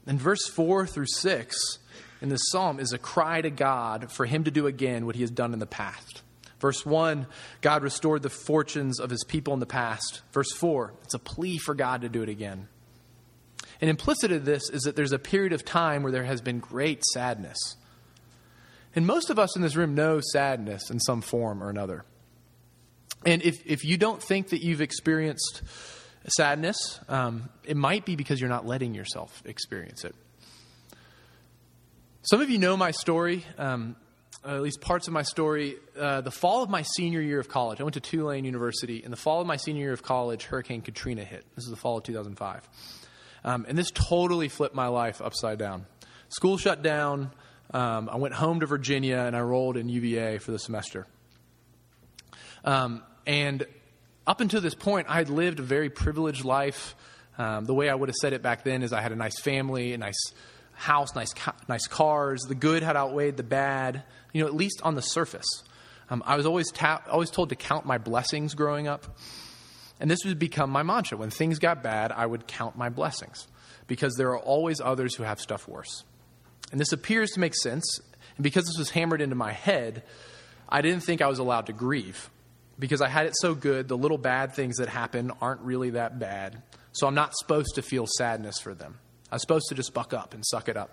And 0.05 0.19
verse 0.19 0.47
4 0.47 0.85
through 0.85 1.07
6 1.07 1.55
in 2.21 2.29
this 2.29 2.49
psalm 2.49 2.79
is 2.79 2.93
a 2.93 2.97
cry 2.97 3.41
to 3.41 3.49
God 3.49 4.11
for 4.11 4.25
him 4.25 4.43
to 4.43 4.51
do 4.51 4.67
again 4.67 5.05
what 5.05 5.15
he 5.15 5.21
has 5.21 5.31
done 5.31 5.53
in 5.53 5.59
the 5.59 5.65
past. 5.65 6.21
Verse 6.59 6.85
1, 6.85 7.27
God 7.61 7.83
restored 7.83 8.21
the 8.21 8.29
fortunes 8.29 8.99
of 8.99 9.09
his 9.09 9.25
people 9.25 9.53
in 9.53 9.59
the 9.59 9.65
past. 9.65 10.21
Verse 10.31 10.51
4, 10.53 10.93
it's 11.03 11.13
a 11.13 11.19
plea 11.19 11.57
for 11.57 11.75
God 11.75 12.01
to 12.01 12.09
do 12.09 12.21
it 12.21 12.29
again. 12.29 12.69
And 13.81 13.89
implicit 13.89 14.31
in 14.31 14.43
this 14.45 14.69
is 14.69 14.83
that 14.83 14.95
there's 14.95 15.11
a 15.11 15.19
period 15.19 15.53
of 15.53 15.65
time 15.65 16.03
where 16.03 16.11
there 16.11 16.23
has 16.23 16.41
been 16.41 16.59
great 16.59 17.03
sadness. 17.13 17.57
And 18.95 19.07
most 19.07 19.29
of 19.29 19.39
us 19.39 19.55
in 19.55 19.61
this 19.61 19.75
room 19.75 19.95
know 19.95 20.21
sadness 20.21 20.89
in 20.89 20.99
some 20.99 21.21
form 21.21 21.63
or 21.63 21.69
another. 21.69 22.05
And 23.25 23.41
if, 23.41 23.65
if 23.65 23.83
you 23.83 23.97
don't 23.97 24.21
think 24.21 24.49
that 24.49 24.63
you've 24.63 24.81
experienced 24.81 25.63
sadness, 26.27 26.99
um, 27.09 27.49
it 27.63 27.77
might 27.77 28.05
be 28.05 28.15
because 28.15 28.39
you're 28.39 28.49
not 28.49 28.65
letting 28.65 28.93
yourself 28.93 29.41
experience 29.45 30.03
it. 30.05 30.15
Some 32.23 32.41
of 32.41 32.49
you 32.49 32.57
know 32.57 32.77
my 32.77 32.91
story, 32.91 33.45
um, 33.57 33.95
at 34.45 34.61
least 34.61 34.81
parts 34.81 35.07
of 35.07 35.13
my 35.13 35.23
story. 35.23 35.75
Uh, 35.97 36.21
the 36.21 36.31
fall 36.31 36.63
of 36.63 36.69
my 36.69 36.83
senior 36.95 37.21
year 37.21 37.39
of 37.39 37.49
college, 37.49 37.79
I 37.79 37.83
went 37.83 37.95
to 37.95 37.99
Tulane 37.99 38.45
University. 38.45 39.03
In 39.03 39.11
the 39.11 39.17
fall 39.17 39.41
of 39.41 39.47
my 39.47 39.57
senior 39.57 39.83
year 39.83 39.93
of 39.93 40.03
college, 40.03 40.45
Hurricane 40.45 40.81
Katrina 40.81 41.23
hit. 41.23 41.45
This 41.55 41.65
is 41.65 41.69
the 41.69 41.75
fall 41.75 41.97
of 41.97 42.03
2005. 42.03 42.69
Um, 43.43 43.65
and 43.67 43.77
this 43.77 43.91
totally 43.91 44.47
flipped 44.47 44.75
my 44.75 44.87
life 44.87 45.21
upside 45.21 45.59
down. 45.59 45.85
School 46.29 46.57
shut 46.57 46.81
down. 46.81 47.31
Um, 47.73 48.09
I 48.09 48.17
went 48.17 48.33
home 48.33 48.59
to 48.61 48.65
Virginia 48.65 49.17
and 49.17 49.35
I 49.35 49.41
rolled 49.41 49.77
in 49.77 49.89
UVA 49.89 50.37
for 50.37 50.51
the 50.51 50.59
semester. 50.59 51.07
Um, 52.63 53.03
and 53.25 53.65
up 54.25 54.41
until 54.41 54.61
this 54.61 54.75
point, 54.75 55.07
I 55.09 55.15
had 55.15 55.29
lived 55.29 55.59
a 55.59 55.63
very 55.63 55.89
privileged 55.89 56.45
life. 56.45 56.95
Um, 57.37 57.65
the 57.65 57.73
way 57.73 57.89
I 57.89 57.95
would 57.95 58.09
have 58.09 58.15
said 58.15 58.33
it 58.33 58.41
back 58.41 58.63
then 58.63 58.83
is 58.83 58.93
I 58.93 59.01
had 59.01 59.11
a 59.11 59.15
nice 59.15 59.39
family, 59.39 59.93
a 59.93 59.97
nice 59.97 60.33
house, 60.73 61.15
nice, 61.15 61.33
nice 61.67 61.87
cars. 61.87 62.43
The 62.43 62.55
good 62.55 62.83
had 62.83 62.95
outweighed 62.95 63.37
the 63.37 63.43
bad, 63.43 64.03
you 64.33 64.41
know, 64.41 64.47
at 64.47 64.53
least 64.53 64.81
on 64.83 64.95
the 64.95 65.01
surface. 65.01 65.63
Um, 66.09 66.23
I 66.25 66.35
was 66.35 66.45
always, 66.45 66.71
ta- 66.71 67.03
always 67.09 67.29
told 67.29 67.49
to 67.49 67.55
count 67.55 67.85
my 67.85 67.97
blessings 67.97 68.55
growing 68.55 68.87
up. 68.87 69.17
And 69.99 70.09
this 70.09 70.25
would 70.25 70.39
become 70.39 70.69
my 70.69 70.83
mantra. 70.83 71.17
When 71.17 71.29
things 71.29 71.59
got 71.59 71.83
bad, 71.83 72.11
I 72.11 72.25
would 72.25 72.47
count 72.47 72.77
my 72.77 72.89
blessings 72.89 73.47
because 73.87 74.15
there 74.15 74.29
are 74.29 74.39
always 74.39 74.81
others 74.81 75.15
who 75.15 75.23
have 75.23 75.39
stuff 75.39 75.67
worse. 75.67 76.03
And 76.71 76.79
this 76.79 76.91
appears 76.91 77.31
to 77.31 77.39
make 77.39 77.55
sense. 77.55 77.99
And 78.35 78.43
because 78.43 78.65
this 78.65 78.77
was 78.77 78.89
hammered 78.89 79.21
into 79.21 79.35
my 79.35 79.51
head, 79.51 80.03
I 80.67 80.81
didn't 80.81 81.03
think 81.03 81.21
I 81.21 81.27
was 81.27 81.39
allowed 81.39 81.67
to 81.67 81.73
grieve 81.73 82.29
because 82.79 83.01
I 83.01 83.07
had 83.07 83.27
it 83.27 83.33
so 83.39 83.53
good. 83.53 83.87
The 83.87 83.97
little 83.97 84.17
bad 84.17 84.53
things 84.53 84.77
that 84.77 84.89
happen 84.89 85.31
aren't 85.41 85.61
really 85.61 85.91
that 85.91 86.19
bad. 86.19 86.63
So 86.91 87.07
I'm 87.07 87.15
not 87.15 87.35
supposed 87.35 87.75
to 87.75 87.81
feel 87.81 88.07
sadness 88.07 88.59
for 88.59 88.73
them. 88.73 88.97
I'm 89.31 89.39
supposed 89.39 89.67
to 89.69 89.75
just 89.75 89.93
buck 89.93 90.13
up 90.13 90.33
and 90.33 90.43
suck 90.45 90.69
it 90.69 90.77
up. 90.77 90.91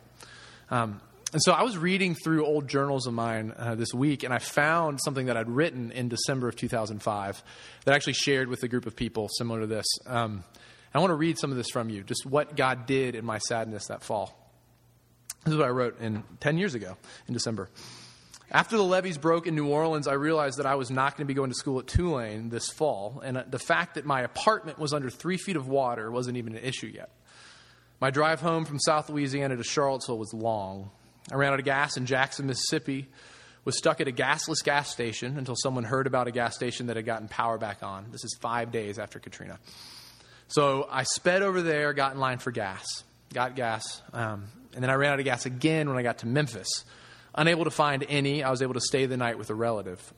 Um, 0.70 1.00
and 1.32 1.42
so 1.42 1.52
I 1.52 1.62
was 1.62 1.78
reading 1.78 2.16
through 2.16 2.44
old 2.44 2.66
journals 2.66 3.06
of 3.06 3.14
mine 3.14 3.54
uh, 3.56 3.76
this 3.76 3.94
week, 3.94 4.24
and 4.24 4.34
I 4.34 4.38
found 4.38 5.00
something 5.00 5.26
that 5.26 5.36
I'd 5.36 5.48
written 5.48 5.92
in 5.92 6.08
December 6.08 6.48
of 6.48 6.56
2005 6.56 7.42
that 7.84 7.92
I 7.92 7.94
actually 7.94 8.14
shared 8.14 8.48
with 8.48 8.62
a 8.64 8.68
group 8.68 8.86
of 8.86 8.96
people 8.96 9.28
similar 9.38 9.60
to 9.60 9.66
this. 9.66 9.86
Um, 10.06 10.42
I 10.92 10.98
want 10.98 11.10
to 11.10 11.16
read 11.16 11.38
some 11.38 11.52
of 11.52 11.56
this 11.56 11.70
from 11.70 11.88
you, 11.88 12.02
just 12.02 12.26
what 12.26 12.56
God 12.56 12.86
did 12.86 13.14
in 13.14 13.24
my 13.24 13.38
sadness 13.38 13.86
that 13.86 14.02
fall. 14.02 14.36
This 15.44 15.52
is 15.52 15.58
what 15.58 15.66
I 15.66 15.70
wrote 15.70 16.00
in 16.00 16.24
10 16.40 16.58
years 16.58 16.74
ago 16.74 16.96
in 17.28 17.34
December. 17.34 17.70
After 18.50 18.76
the 18.76 18.82
levees 18.82 19.16
broke 19.16 19.46
in 19.46 19.54
New 19.54 19.68
Orleans, 19.68 20.08
I 20.08 20.14
realized 20.14 20.58
that 20.58 20.66
I 20.66 20.74
was 20.74 20.90
not 20.90 21.16
going 21.16 21.26
to 21.26 21.28
be 21.28 21.34
going 21.34 21.50
to 21.50 21.56
school 21.56 21.78
at 21.78 21.86
Tulane 21.86 22.48
this 22.48 22.68
fall, 22.68 23.22
and 23.24 23.44
the 23.48 23.60
fact 23.60 23.94
that 23.94 24.04
my 24.04 24.22
apartment 24.22 24.80
was 24.80 24.92
under 24.92 25.08
three 25.08 25.36
feet 25.36 25.54
of 25.54 25.68
water 25.68 26.10
wasn't 26.10 26.36
even 26.36 26.56
an 26.56 26.64
issue 26.64 26.88
yet. 26.88 27.10
My 28.00 28.10
drive 28.10 28.40
home 28.40 28.64
from 28.64 28.80
South 28.80 29.08
Louisiana 29.08 29.56
to 29.56 29.62
Charlottesville 29.62 30.18
was 30.18 30.34
long. 30.34 30.90
I 31.30 31.36
ran 31.36 31.52
out 31.52 31.58
of 31.58 31.64
gas 31.64 31.96
in 31.96 32.06
Jackson, 32.06 32.46
Mississippi, 32.46 33.08
was 33.64 33.76
stuck 33.76 34.00
at 34.00 34.08
a 34.08 34.12
gasless 34.12 34.64
gas 34.64 34.90
station 34.90 35.36
until 35.38 35.54
someone 35.54 35.84
heard 35.84 36.06
about 36.06 36.26
a 36.26 36.32
gas 36.32 36.54
station 36.54 36.86
that 36.86 36.96
had 36.96 37.04
gotten 37.04 37.28
power 37.28 37.58
back 37.58 37.82
on. 37.82 38.06
This 38.10 38.24
is 38.24 38.36
five 38.40 38.72
days 38.72 38.98
after 38.98 39.18
Katrina. 39.18 39.58
So 40.48 40.88
I 40.90 41.04
sped 41.04 41.42
over 41.42 41.62
there, 41.62 41.92
got 41.92 42.12
in 42.12 42.18
line 42.18 42.38
for 42.38 42.50
gas, 42.50 42.84
got 43.32 43.54
gas, 43.54 44.02
um, 44.12 44.46
and 44.74 44.82
then 44.82 44.90
I 44.90 44.94
ran 44.94 45.12
out 45.12 45.18
of 45.18 45.24
gas 45.24 45.46
again 45.46 45.88
when 45.88 45.98
I 45.98 46.02
got 46.02 46.18
to 46.18 46.26
Memphis. 46.26 46.68
Unable 47.34 47.64
to 47.64 47.70
find 47.70 48.04
any, 48.08 48.42
I 48.42 48.50
was 48.50 48.62
able 48.62 48.74
to 48.74 48.80
stay 48.80 49.06
the 49.06 49.16
night 49.16 49.38
with 49.38 49.50
a 49.50 49.54
relative. 49.54 50.12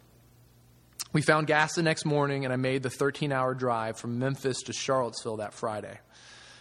We 1.13 1.21
found 1.21 1.47
gas 1.47 1.75
the 1.75 1.83
next 1.83 2.07
morning, 2.07 2.45
and 2.45 2.53
I 2.55 2.57
made 2.57 2.83
the 2.83 2.91
13 2.91 3.33
hour 3.33 3.55
drive 3.55 3.99
from 3.99 4.19
Memphis 4.19 4.63
to 4.63 4.73
Charlottesville 4.73 5.37
that 5.39 5.53
Friday. 5.53 5.99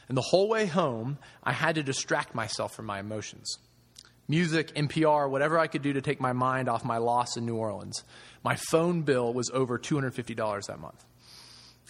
And 0.10 0.18
the 0.18 0.22
whole 0.22 0.50
way 0.50 0.66
home, 0.66 1.20
I 1.42 1.54
had 1.54 1.76
to 1.76 1.84
distract 1.84 2.36
myself 2.36 2.76
from 2.76 2.86
my 2.86 3.00
emotions 3.00 3.58
music, 4.32 4.74
NPR, 4.74 5.30
whatever 5.30 5.60
I 5.60 5.68
could 5.68 5.84
do 5.84 5.94
to 5.94 6.02
take 6.02 6.20
my 6.20 6.34
mind 6.34 6.70
off 6.70 6.84
my 6.84 6.98
loss 6.98 7.38
in 7.38 7.46
New 7.46 7.58
Orleans. 7.58 8.04
My 8.44 8.56
phone 8.56 9.02
bill 9.04 9.32
was 9.32 9.52
over 9.52 9.78
$250 9.78 10.66
that 10.66 10.80
month. 10.80 11.06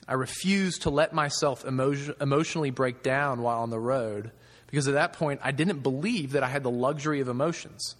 I 0.08 0.16
refused 0.16 0.82
to 0.82 0.90
let 0.90 1.14
myself 1.14 1.64
emo- 1.66 2.16
emotionally 2.20 2.72
break 2.72 3.04
down 3.04 3.44
while 3.44 3.60
on 3.60 3.70
the 3.70 3.80
road 3.80 4.32
because 4.68 4.88
at 4.88 4.96
that 4.96 5.14
point 5.14 5.40
I 5.44 5.52
didn't 5.52 5.80
believe 5.80 6.32
that 6.32 6.44
I 6.44 6.50
had 6.50 6.64
the 6.64 6.72
luxury 6.72 7.22
of 7.22 7.30
emotions. 7.30 7.96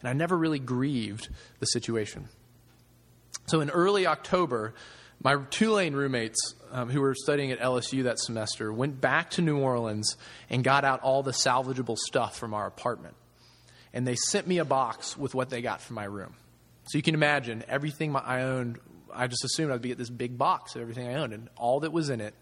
And 0.00 0.08
I 0.08 0.14
never 0.14 0.36
really 0.36 0.58
grieved 0.58 1.28
the 1.60 1.66
situation. 1.66 2.28
So 3.46 3.60
in 3.60 3.68
early 3.68 4.06
October, 4.06 4.74
my 5.22 5.36
Tulane 5.50 5.94
roommates 5.94 6.54
um, 6.72 6.88
who 6.88 7.02
were 7.02 7.14
studying 7.14 7.52
at 7.52 7.60
LSU 7.60 8.04
that 8.04 8.18
semester 8.18 8.72
went 8.72 9.00
back 9.00 9.30
to 9.32 9.42
New 9.42 9.58
Orleans 9.58 10.16
and 10.48 10.64
got 10.64 10.84
out 10.84 11.00
all 11.02 11.22
the 11.22 11.32
salvageable 11.32 11.98
stuff 11.98 12.38
from 12.38 12.54
our 12.54 12.66
apartment 12.66 13.14
and 13.92 14.06
they 14.06 14.16
sent 14.16 14.46
me 14.46 14.58
a 14.58 14.64
box 14.64 15.16
with 15.16 15.34
what 15.34 15.50
they 15.50 15.62
got 15.62 15.80
from 15.80 15.96
my 15.96 16.04
room. 16.04 16.34
So 16.88 16.98
you 16.98 17.02
can 17.02 17.14
imagine 17.14 17.64
everything 17.68 18.14
I 18.16 18.42
owned. 18.42 18.78
I 19.12 19.26
just 19.26 19.44
assumed 19.44 19.72
I'd 19.72 19.82
be 19.82 19.92
at 19.92 19.98
this 19.98 20.10
big 20.10 20.38
box 20.38 20.74
of 20.74 20.82
everything 20.82 21.08
I 21.08 21.14
owned, 21.14 21.32
and 21.32 21.48
all 21.56 21.80
that 21.80 21.92
was 21.92 22.10
in 22.10 22.20
it 22.20 22.34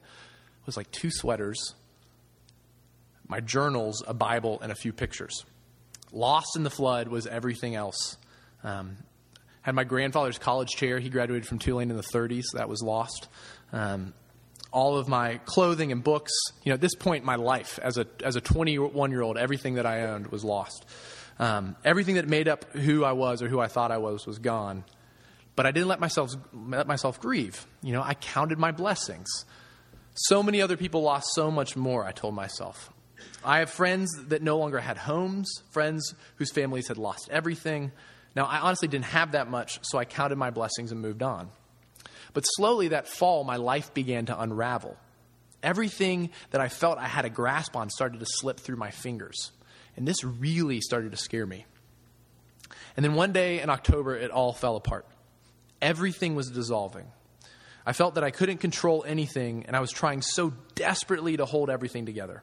was 0.67 0.77
like 0.77 0.91
two 0.91 1.11
sweaters, 1.11 1.75
my 3.29 3.41
journals, 3.41 4.03
a 4.07 4.15
Bible, 4.15 4.61
and 4.61 4.71
a 4.71 4.75
few 4.75 4.93
pictures. 4.93 5.45
Lost 6.13 6.57
in 6.57 6.63
the 6.63 6.71
flood 6.71 7.09
was 7.09 7.27
everything 7.27 7.75
else. 7.75 8.17
Um, 8.63 8.97
had 9.63 9.75
my 9.75 9.85
grandfather's 9.85 10.39
college 10.39 10.71
chair. 10.71 11.01
He 11.01 11.09
graduated 11.09 11.47
from 11.47 11.59
Tulane 11.59 11.91
in 11.91 11.97
the 11.97 12.03
30s. 12.03 12.45
That 12.55 12.69
was 12.69 12.83
lost. 12.83 13.27
Um, 13.73 14.15
all 14.71 14.97
of 14.97 15.09
my 15.09 15.41
clothing 15.45 15.91
and 15.91 16.05
books. 16.05 16.33
You 16.63 16.71
know, 16.71 16.75
at 16.75 16.81
this 16.81 16.95
point 16.95 17.23
in 17.23 17.27
my 17.27 17.35
life, 17.35 17.79
as 17.83 17.99
a 17.99 18.07
as 18.23 18.37
a 18.37 18.41
21 18.41 19.11
year 19.11 19.23
old, 19.23 19.37
everything 19.37 19.75
that 19.75 19.87
I 19.87 20.03
owned 20.03 20.29
was 20.29 20.45
lost. 20.45 20.85
Um, 21.38 21.77
everything 21.85 22.14
that 22.14 22.29
made 22.29 22.49
up 22.49 22.72
who 22.72 23.05
I 23.05 23.12
was 23.12 23.42
or 23.42 23.49
who 23.49 23.61
I 23.61 23.68
thought 23.68 23.92
I 23.92 23.99
was 23.99 24.27
was 24.27 24.38
gone. 24.38 24.85
But 25.55 25.66
I 25.66 25.70
didn't 25.70 25.88
let 25.88 26.01
myself, 26.01 26.35
let 26.53 26.87
myself 26.87 27.20
grieve. 27.20 27.66
You 27.83 27.92
know, 27.92 28.03
I 28.03 28.14
counted 28.14 28.59
my 28.59 28.72
blessings. 28.72 29.44
So 30.14 30.42
many 30.42 30.62
other 30.62 30.77
people 30.77 31.03
lost 31.03 31.29
so 31.35 31.51
much 31.51 31.77
more, 31.77 32.05
I 32.05 32.12
told 32.12 32.35
myself. 32.35 32.90
I 33.44 33.59
have 33.61 33.70
friends 33.70 34.11
that 34.29 34.42
no 34.42 34.59
longer 34.59 34.81
had 34.81 34.96
homes, 34.96 35.62
friends 35.70 36.14
whose 36.37 36.53
families 36.53 36.88
had 36.88 36.99
lost 36.99 37.29
everything. 37.31 37.92
Now, 38.35 38.44
I 38.44 38.59
honestly 38.59 38.88
didn't 38.88 39.07
have 39.07 39.33
that 39.33 39.49
much, 39.49 39.79
so 39.83 39.99
I 39.99 40.05
counted 40.05 40.37
my 40.37 40.51
blessings 40.51 40.92
and 40.92 41.01
moved 41.01 41.22
on. 41.22 41.51
But 42.35 42.42
slowly 42.42 42.88
that 42.88 43.09
fall, 43.09 43.44
my 43.44 43.57
life 43.57 43.94
began 43.94 44.27
to 44.27 44.38
unravel. 44.38 44.96
Everything 45.62 46.31
that 46.51 46.61
I 46.61 46.68
felt 46.68 46.99
I 46.99 47.09
had 47.09 47.25
a 47.25 47.31
grasp 47.31 47.77
on 47.77 47.88
started 47.88 48.20
to 48.20 48.27
slip 48.29 48.61
through 48.61 48.77
my 48.77 48.90
fingers. 48.90 49.53
And 49.97 50.07
this 50.07 50.23
really 50.25 50.81
started 50.81 51.13
to 51.13 51.17
scare 51.17 51.47
me. 51.47 51.67
And 52.97 53.05
then 53.05 53.15
one 53.15 53.33
day 53.33 53.61
in 53.61 53.71
October, 53.71 54.17
it 54.17 54.31
all 54.31 54.53
fell 54.53 54.77
apart. 54.77 55.07
Everything 55.81 56.35
was 56.35 56.51
dissolving. 56.51 57.07
I 57.85 57.93
felt 57.93 58.15
that 58.17 58.25
I 58.25 58.31
couldn't 58.31 58.59
control 58.59 59.05
anything, 59.07 59.65
and 59.67 59.77
I 59.77 59.81
was 59.81 59.93
trying 59.93 60.23
so 60.23 60.53
desperately 60.75 61.37
to 61.37 61.45
hold 61.45 61.71
everything 61.71 62.07
together. 62.07 62.43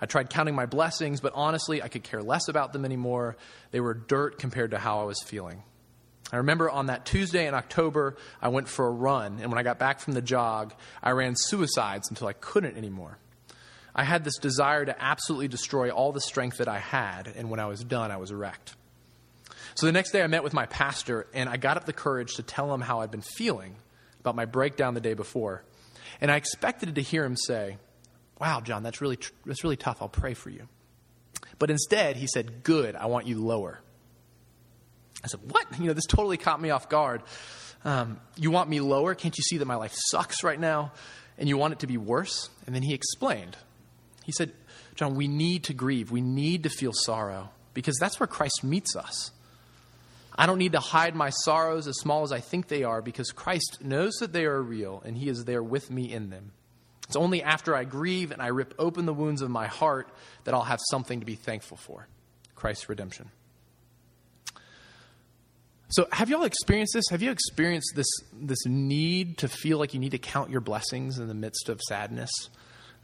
I 0.00 0.06
tried 0.06 0.28
counting 0.28 0.54
my 0.54 0.66
blessings, 0.66 1.20
but 1.20 1.32
honestly, 1.34 1.82
I 1.82 1.88
could 1.88 2.02
care 2.02 2.22
less 2.22 2.48
about 2.48 2.72
them 2.72 2.84
anymore. 2.84 3.36
They 3.70 3.80
were 3.80 3.94
dirt 3.94 4.38
compared 4.38 4.72
to 4.72 4.78
how 4.78 5.00
I 5.00 5.04
was 5.04 5.22
feeling. 5.22 5.62
I 6.32 6.38
remember 6.38 6.68
on 6.68 6.86
that 6.86 7.06
Tuesday 7.06 7.46
in 7.46 7.54
October, 7.54 8.16
I 8.42 8.48
went 8.48 8.68
for 8.68 8.86
a 8.86 8.90
run, 8.90 9.38
and 9.40 9.50
when 9.50 9.58
I 9.58 9.62
got 9.62 9.78
back 9.78 10.00
from 10.00 10.14
the 10.14 10.22
jog, 10.22 10.74
I 11.02 11.10
ran 11.12 11.34
suicides 11.36 12.10
until 12.10 12.26
I 12.26 12.32
couldn't 12.32 12.76
anymore. 12.76 13.18
I 13.94 14.04
had 14.04 14.24
this 14.24 14.38
desire 14.38 14.84
to 14.84 15.02
absolutely 15.02 15.48
destroy 15.48 15.90
all 15.90 16.12
the 16.12 16.20
strength 16.20 16.58
that 16.58 16.68
I 16.68 16.78
had, 16.78 17.32
and 17.36 17.48
when 17.48 17.60
I 17.60 17.66
was 17.66 17.84
done, 17.84 18.10
I 18.10 18.16
was 18.16 18.32
wrecked. 18.32 18.74
So 19.76 19.86
the 19.86 19.92
next 19.92 20.10
day, 20.10 20.22
I 20.22 20.26
met 20.26 20.44
with 20.44 20.52
my 20.52 20.66
pastor, 20.66 21.26
and 21.32 21.48
I 21.48 21.56
got 21.56 21.76
up 21.76 21.84
the 21.84 21.92
courage 21.92 22.34
to 22.36 22.42
tell 22.42 22.72
him 22.72 22.80
how 22.80 23.00
I'd 23.00 23.10
been 23.10 23.22
feeling 23.22 23.76
about 24.20 24.36
my 24.36 24.44
breakdown 24.44 24.94
the 24.94 25.00
day 25.00 25.14
before. 25.14 25.64
And 26.20 26.30
I 26.30 26.36
expected 26.36 26.94
to 26.94 27.02
hear 27.02 27.24
him 27.24 27.36
say, 27.36 27.78
Wow, 28.40 28.60
John, 28.60 28.82
that's 28.82 29.00
really, 29.00 29.16
tr- 29.16 29.32
that's 29.46 29.62
really 29.62 29.76
tough. 29.76 30.02
I'll 30.02 30.08
pray 30.08 30.34
for 30.34 30.50
you. 30.50 30.68
But 31.58 31.70
instead, 31.70 32.16
he 32.16 32.26
said, 32.26 32.62
Good, 32.62 32.96
I 32.96 33.06
want 33.06 33.26
you 33.26 33.38
lower. 33.38 33.80
I 35.22 35.28
said, 35.28 35.40
What? 35.50 35.66
You 35.78 35.86
know, 35.86 35.92
this 35.92 36.06
totally 36.06 36.36
caught 36.36 36.60
me 36.60 36.70
off 36.70 36.88
guard. 36.88 37.22
Um, 37.84 38.18
you 38.36 38.50
want 38.50 38.70
me 38.70 38.80
lower? 38.80 39.14
Can't 39.14 39.36
you 39.36 39.42
see 39.42 39.58
that 39.58 39.66
my 39.66 39.74
life 39.74 39.92
sucks 39.94 40.42
right 40.42 40.58
now? 40.58 40.92
And 41.36 41.48
you 41.48 41.58
want 41.58 41.74
it 41.74 41.78
to 41.80 41.86
be 41.86 41.96
worse? 41.96 42.48
And 42.66 42.74
then 42.74 42.82
he 42.82 42.94
explained. 42.94 43.56
He 44.24 44.32
said, 44.32 44.52
John, 44.94 45.14
we 45.14 45.28
need 45.28 45.64
to 45.64 45.74
grieve. 45.74 46.10
We 46.10 46.20
need 46.20 46.64
to 46.64 46.68
feel 46.68 46.92
sorrow 46.92 47.50
because 47.74 47.96
that's 47.98 48.18
where 48.18 48.26
Christ 48.26 48.64
meets 48.64 48.96
us. 48.96 49.30
I 50.36 50.46
don't 50.46 50.58
need 50.58 50.72
to 50.72 50.80
hide 50.80 51.14
my 51.14 51.30
sorrows 51.30 51.86
as 51.86 51.98
small 51.98 52.24
as 52.24 52.32
I 52.32 52.40
think 52.40 52.66
they 52.66 52.82
are 52.82 53.00
because 53.00 53.30
Christ 53.30 53.78
knows 53.80 54.14
that 54.14 54.32
they 54.32 54.46
are 54.46 54.60
real 54.60 55.02
and 55.04 55.16
he 55.16 55.28
is 55.28 55.44
there 55.44 55.62
with 55.62 55.90
me 55.90 56.12
in 56.12 56.30
them. 56.30 56.52
It's 57.06 57.16
only 57.16 57.42
after 57.42 57.76
I 57.76 57.84
grieve 57.84 58.32
and 58.32 58.42
I 58.42 58.48
rip 58.48 58.74
open 58.78 59.06
the 59.06 59.14
wounds 59.14 59.42
of 59.42 59.50
my 59.50 59.66
heart 59.66 60.08
that 60.44 60.54
I'll 60.54 60.62
have 60.62 60.80
something 60.90 61.20
to 61.20 61.26
be 61.26 61.36
thankful 61.36 61.76
for 61.76 62.08
Christ's 62.56 62.88
redemption. 62.88 63.30
So, 65.90 66.08
have 66.10 66.30
you 66.30 66.36
all 66.36 66.44
experienced 66.44 66.94
this? 66.94 67.04
Have 67.10 67.22
you 67.22 67.30
experienced 67.30 67.92
this, 67.94 68.08
this 68.32 68.66
need 68.66 69.38
to 69.38 69.48
feel 69.48 69.78
like 69.78 69.94
you 69.94 70.00
need 70.00 70.12
to 70.12 70.18
count 70.18 70.50
your 70.50 70.62
blessings 70.62 71.18
in 71.18 71.28
the 71.28 71.34
midst 71.34 71.68
of 71.68 71.80
sadness? 71.82 72.30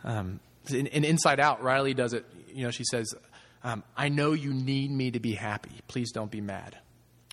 Um, 0.03 0.41
in, 0.69 0.87
in, 0.87 1.05
Inside 1.05 1.41
Out, 1.41 1.63
Riley 1.63 1.95
does 1.95 2.13
it. 2.13 2.25
You 2.53 2.65
know, 2.65 2.71
she 2.71 2.85
says, 2.85 3.15
um, 3.63 3.83
I 3.97 4.09
know 4.09 4.33
you 4.33 4.53
need 4.53 4.91
me 4.91 5.11
to 5.11 5.21
be 5.21 5.35
happy. 5.35 5.71
Please 5.89 6.13
don't 6.13 6.31
be 6.31 6.41
mad. 6.41 6.79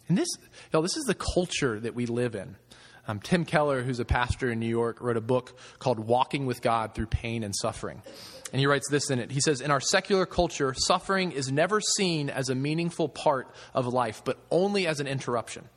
And 0.07 0.17
this, 0.17 0.27
you 0.39 0.69
know, 0.73 0.81
this 0.81 0.97
is 0.97 1.05
the 1.05 1.15
culture 1.15 1.79
that 1.79 1.95
we 1.95 2.05
live 2.05 2.35
in. 2.35 2.55
Um, 3.07 3.19
Tim 3.21 3.45
Keller, 3.45 3.83
who's 3.83 3.99
a 3.99 4.05
pastor 4.05 4.51
in 4.51 4.59
New 4.59 4.67
York, 4.67 4.99
wrote 4.99 5.15
a 5.15 5.21
book 5.21 5.57
called 5.79 5.99
Walking 5.99 6.45
with 6.45 6.61
God 6.61 6.93
Through 6.93 7.05
Pain 7.07 7.43
and 7.43 7.55
Suffering. 7.55 8.01
And 8.51 8.59
he 8.59 8.67
writes 8.67 8.89
this 8.89 9.09
in 9.09 9.19
it. 9.19 9.31
He 9.31 9.39
says, 9.39 9.61
In 9.61 9.71
our 9.71 9.79
secular 9.79 10.25
culture, 10.25 10.73
suffering 10.73 11.31
is 11.31 11.51
never 11.51 11.79
seen 11.79 12.29
as 12.29 12.49
a 12.49 12.55
meaningful 12.55 13.07
part 13.07 13.47
of 13.73 13.87
life, 13.87 14.21
but 14.25 14.37
only 14.51 14.87
as 14.87 14.99
an 14.99 15.07
interruption. 15.07 15.69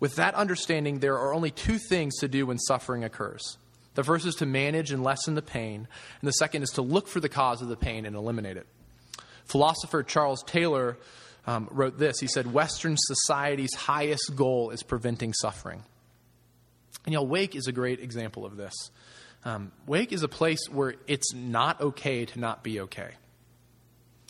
With 0.00 0.16
that 0.16 0.34
understanding, 0.34 0.98
there 0.98 1.18
are 1.18 1.32
only 1.32 1.50
two 1.50 1.78
things 1.78 2.18
to 2.18 2.28
do 2.28 2.46
when 2.46 2.58
suffering 2.58 3.04
occurs. 3.04 3.58
The 3.96 4.04
first 4.04 4.26
is 4.26 4.36
to 4.36 4.46
manage 4.46 4.92
and 4.92 5.02
lessen 5.02 5.34
the 5.34 5.42
pain, 5.42 5.88
and 6.20 6.28
the 6.28 6.32
second 6.32 6.62
is 6.62 6.70
to 6.70 6.82
look 6.82 7.08
for 7.08 7.18
the 7.18 7.30
cause 7.30 7.62
of 7.62 7.68
the 7.68 7.76
pain 7.76 8.04
and 8.06 8.14
eliminate 8.14 8.56
it. 8.56 8.66
Philosopher 9.46 10.02
Charles 10.02 10.42
Taylor 10.44 10.98
um, 11.46 11.68
wrote 11.70 11.98
this. 11.98 12.20
He 12.20 12.26
said, 12.26 12.52
Western 12.52 12.96
society's 12.98 13.74
highest 13.74 14.36
goal 14.36 14.70
is 14.70 14.82
preventing 14.82 15.32
suffering. 15.32 15.82
And 17.04 17.12
you 17.12 17.18
know, 17.18 17.24
Wake 17.24 17.54
is 17.54 17.68
a 17.68 17.72
great 17.72 18.00
example 18.00 18.44
of 18.44 18.56
this. 18.56 18.74
Um, 19.44 19.72
Wake 19.86 20.12
is 20.12 20.22
a 20.22 20.28
place 20.28 20.68
where 20.68 20.96
it's 21.06 21.32
not 21.32 21.80
okay 21.80 22.26
to 22.26 22.38
not 22.38 22.62
be 22.62 22.80
okay. 22.80 23.10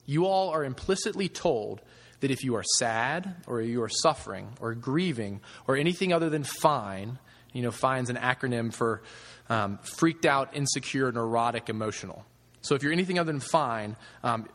You 0.05 0.27
all 0.27 0.51
are 0.51 0.63
implicitly 0.63 1.29
told 1.29 1.81
that 2.21 2.31
if 2.31 2.45
you 2.45 2.55
are 2.55 2.65
sad 2.79 3.35
or 3.47 3.61
you 3.61 3.83
are 3.83 3.89
suffering 3.89 4.51
or 4.61 4.75
grieving 4.75 5.41
or 5.67 5.77
anything 5.77 6.13
other 6.13 6.31
than 6.31 6.45
fine, 6.45 7.19
you 7.57 7.63
know, 7.63 7.71
finds 7.71 8.11
an 8.11 8.17
acronym 8.17 8.73
for 8.73 9.03
um, 9.49 9.79
freaked 9.79 10.27
out, 10.27 10.55
insecure, 10.55 11.11
neurotic, 11.11 11.71
emotional. 11.71 12.25
So 12.61 12.75
if 12.75 12.83
you're 12.83 12.93
anything 12.93 13.19
other 13.19 13.33
than 13.33 13.41
fine, 13.41 13.97
um, 14.23 14.47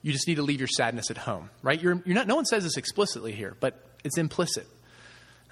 you 0.00 0.10
just 0.10 0.26
need 0.26 0.36
to 0.36 0.42
leave 0.42 0.60
your 0.60 0.68
sadness 0.68 1.10
at 1.10 1.18
home, 1.18 1.50
right? 1.62 1.80
You're, 1.80 2.02
you're 2.06 2.14
not, 2.14 2.26
no 2.26 2.34
one 2.34 2.46
says 2.46 2.62
this 2.62 2.78
explicitly 2.78 3.32
here, 3.32 3.54
but 3.60 3.84
it's 4.04 4.16
implicit. 4.16 4.66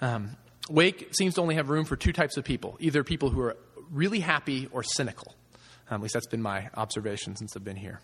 Um, 0.00 0.36
Wake 0.70 1.08
seems 1.14 1.34
to 1.34 1.42
only 1.42 1.56
have 1.56 1.68
room 1.68 1.84
for 1.84 1.94
two 1.94 2.12
types 2.12 2.38
of 2.38 2.44
people 2.44 2.76
either 2.80 3.04
people 3.04 3.28
who 3.28 3.40
are 3.42 3.56
really 3.90 4.20
happy 4.20 4.68
or 4.72 4.82
cynical. 4.82 5.34
Um, 5.90 5.96
at 5.96 6.02
least 6.02 6.14
that's 6.14 6.26
been 6.26 6.40
my 6.40 6.70
observation 6.74 7.36
since 7.36 7.54
I've 7.54 7.64
been 7.64 7.76
here. 7.76 8.00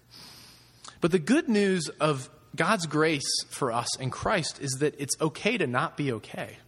But 1.01 1.11
the 1.11 1.19
good 1.19 1.49
news 1.49 1.89
of 2.01 2.29
God's 2.55 2.85
grace 2.85 3.45
for 3.49 3.73
us 3.73 3.97
in 3.99 4.11
Christ 4.11 4.61
is 4.61 4.73
that 4.81 4.95
it's 4.99 5.15
okay 5.23 5.57
to 5.57 5.67
not 5.67 5.97
be 5.97 6.13
okay. 6.13 6.59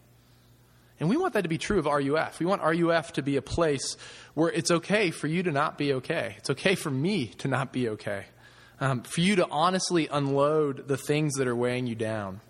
And 1.03 1.11
we 1.11 1.19
want 1.19 1.35
that 1.35 1.43
to 1.43 1.51
be 1.51 1.59
true 1.59 1.79
of 1.79 1.85
RUF. 1.85 2.39
We 2.39 2.47
want 2.47 2.63
RUF 2.63 3.13
to 3.15 3.23
be 3.23 3.37
a 3.37 3.43
place 3.43 3.99
where 4.33 4.51
it's 4.51 4.71
okay 4.71 5.11
for 5.11 5.27
you 5.27 5.43
to 5.43 5.51
not 5.51 5.77
be 5.77 5.93
okay. 5.95 6.37
It's 6.39 6.49
okay 6.51 6.77
for 6.77 6.91
me 6.91 7.27
to 7.39 7.49
not 7.49 7.75
be 7.75 7.91
okay 7.91 8.25
um, 8.83 9.03
for 9.03 9.21
you 9.21 9.37
to 9.37 9.49
honestly 9.49 10.09
unload 10.09 10.89
the 10.89 10.97
things 10.97 11.35
that 11.35 11.47
are 11.47 11.55
weighing 11.55 11.87
you 11.87 11.95
down, 11.95 12.41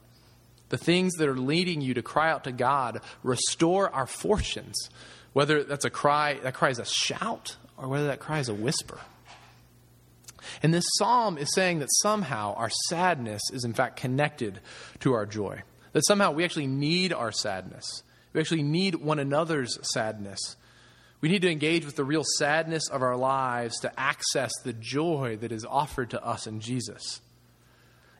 the 0.70 0.78
things 0.78 1.12
that 1.14 1.28
are 1.28 1.36
leading 1.36 1.82
you 1.82 1.92
to 1.92 2.02
cry 2.02 2.30
out 2.30 2.44
to 2.44 2.52
God, 2.52 3.02
restore 3.22 3.90
our 3.90 4.06
fortunes, 4.06 4.88
whether 5.34 5.62
that's 5.62 5.84
a 5.84 5.90
cry, 5.90 6.38
that 6.42 6.54
cry 6.54 6.70
is 6.70 6.78
a 6.78 6.86
shout, 6.86 7.56
or 7.76 7.86
whether 7.86 8.06
that 8.06 8.18
cry 8.18 8.38
is 8.38 8.48
a 8.48 8.54
whisper. 8.54 8.98
And 10.62 10.72
this 10.72 10.86
psalm 10.96 11.36
is 11.36 11.52
saying 11.54 11.80
that 11.80 11.90
somehow 12.00 12.54
our 12.54 12.70
sadness 12.88 13.42
is 13.52 13.64
in 13.64 13.74
fact 13.74 13.96
connected 13.96 14.60
to 15.00 15.12
our 15.12 15.26
joy. 15.26 15.60
That 15.92 16.06
somehow 16.06 16.32
we 16.32 16.44
actually 16.44 16.66
need 16.66 17.12
our 17.12 17.30
sadness. 17.30 18.02
We 18.32 18.40
actually 18.40 18.62
need 18.62 18.96
one 18.96 19.18
another's 19.18 19.78
sadness 19.94 20.56
we 21.22 21.28
need 21.28 21.42
to 21.42 21.50
engage 21.50 21.86
with 21.86 21.94
the 21.94 22.04
real 22.04 22.24
sadness 22.36 22.88
of 22.90 23.00
our 23.00 23.16
lives 23.16 23.78
to 23.80 23.98
access 23.98 24.50
the 24.64 24.72
joy 24.72 25.38
that 25.40 25.52
is 25.52 25.64
offered 25.64 26.10
to 26.10 26.22
us 26.22 26.48
in 26.48 26.58
Jesus. 26.58 27.20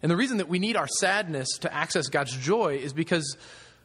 And 0.02 0.10
the 0.10 0.16
reason 0.16 0.38
that 0.38 0.48
we 0.48 0.60
need 0.60 0.76
our 0.76 0.86
sadness 0.86 1.48
to 1.58 1.74
access 1.74 2.08
God's 2.08 2.36
joy 2.36 2.76
is 2.76 2.92
because 2.92 3.36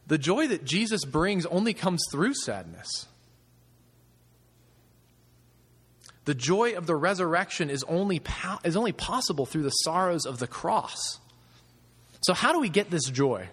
the 0.05 0.19
joy 0.19 0.47
that 0.47 0.65
Jesus 0.65 1.03
brings 1.03 1.47
only 1.47 1.73
comes 1.73 2.03
through 2.11 2.35
sadness. 2.35 3.07
The 6.25 6.35
joy 6.35 6.73
of 6.73 6.85
the 6.85 6.95
resurrection 6.95 7.71
is 7.71 7.83
only, 7.83 8.19
po- 8.19 8.59
is 8.63 8.77
only 8.77 8.91
possible 8.91 9.47
through 9.47 9.63
the 9.63 9.69
sorrows 9.69 10.27
of 10.27 10.37
the 10.37 10.47
cross. 10.47 11.19
So, 12.21 12.33
how 12.33 12.51
do 12.51 12.59
we 12.59 12.69
get 12.69 12.91
this 12.91 13.05
joy? 13.05 13.47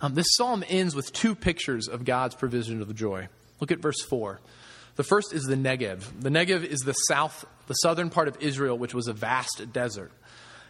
Um, 0.00 0.14
this 0.14 0.26
psalm 0.36 0.64
ends 0.68 0.94
with 0.94 1.12
two 1.12 1.34
pictures 1.34 1.88
of 1.88 2.04
God's 2.04 2.34
provision 2.34 2.80
of 2.82 2.94
joy. 2.94 3.28
Look 3.60 3.72
at 3.72 3.80
verse 3.80 4.00
4. 4.08 4.40
The 4.96 5.04
first 5.04 5.32
is 5.32 5.44
the 5.44 5.56
Negev. 5.56 6.02
The 6.20 6.28
Negev 6.28 6.64
is 6.64 6.80
the 6.80 6.92
south, 6.92 7.44
the 7.66 7.74
southern 7.74 8.10
part 8.10 8.28
of 8.28 8.36
Israel, 8.40 8.76
which 8.78 8.94
was 8.94 9.08
a 9.08 9.12
vast 9.12 9.72
desert. 9.72 10.12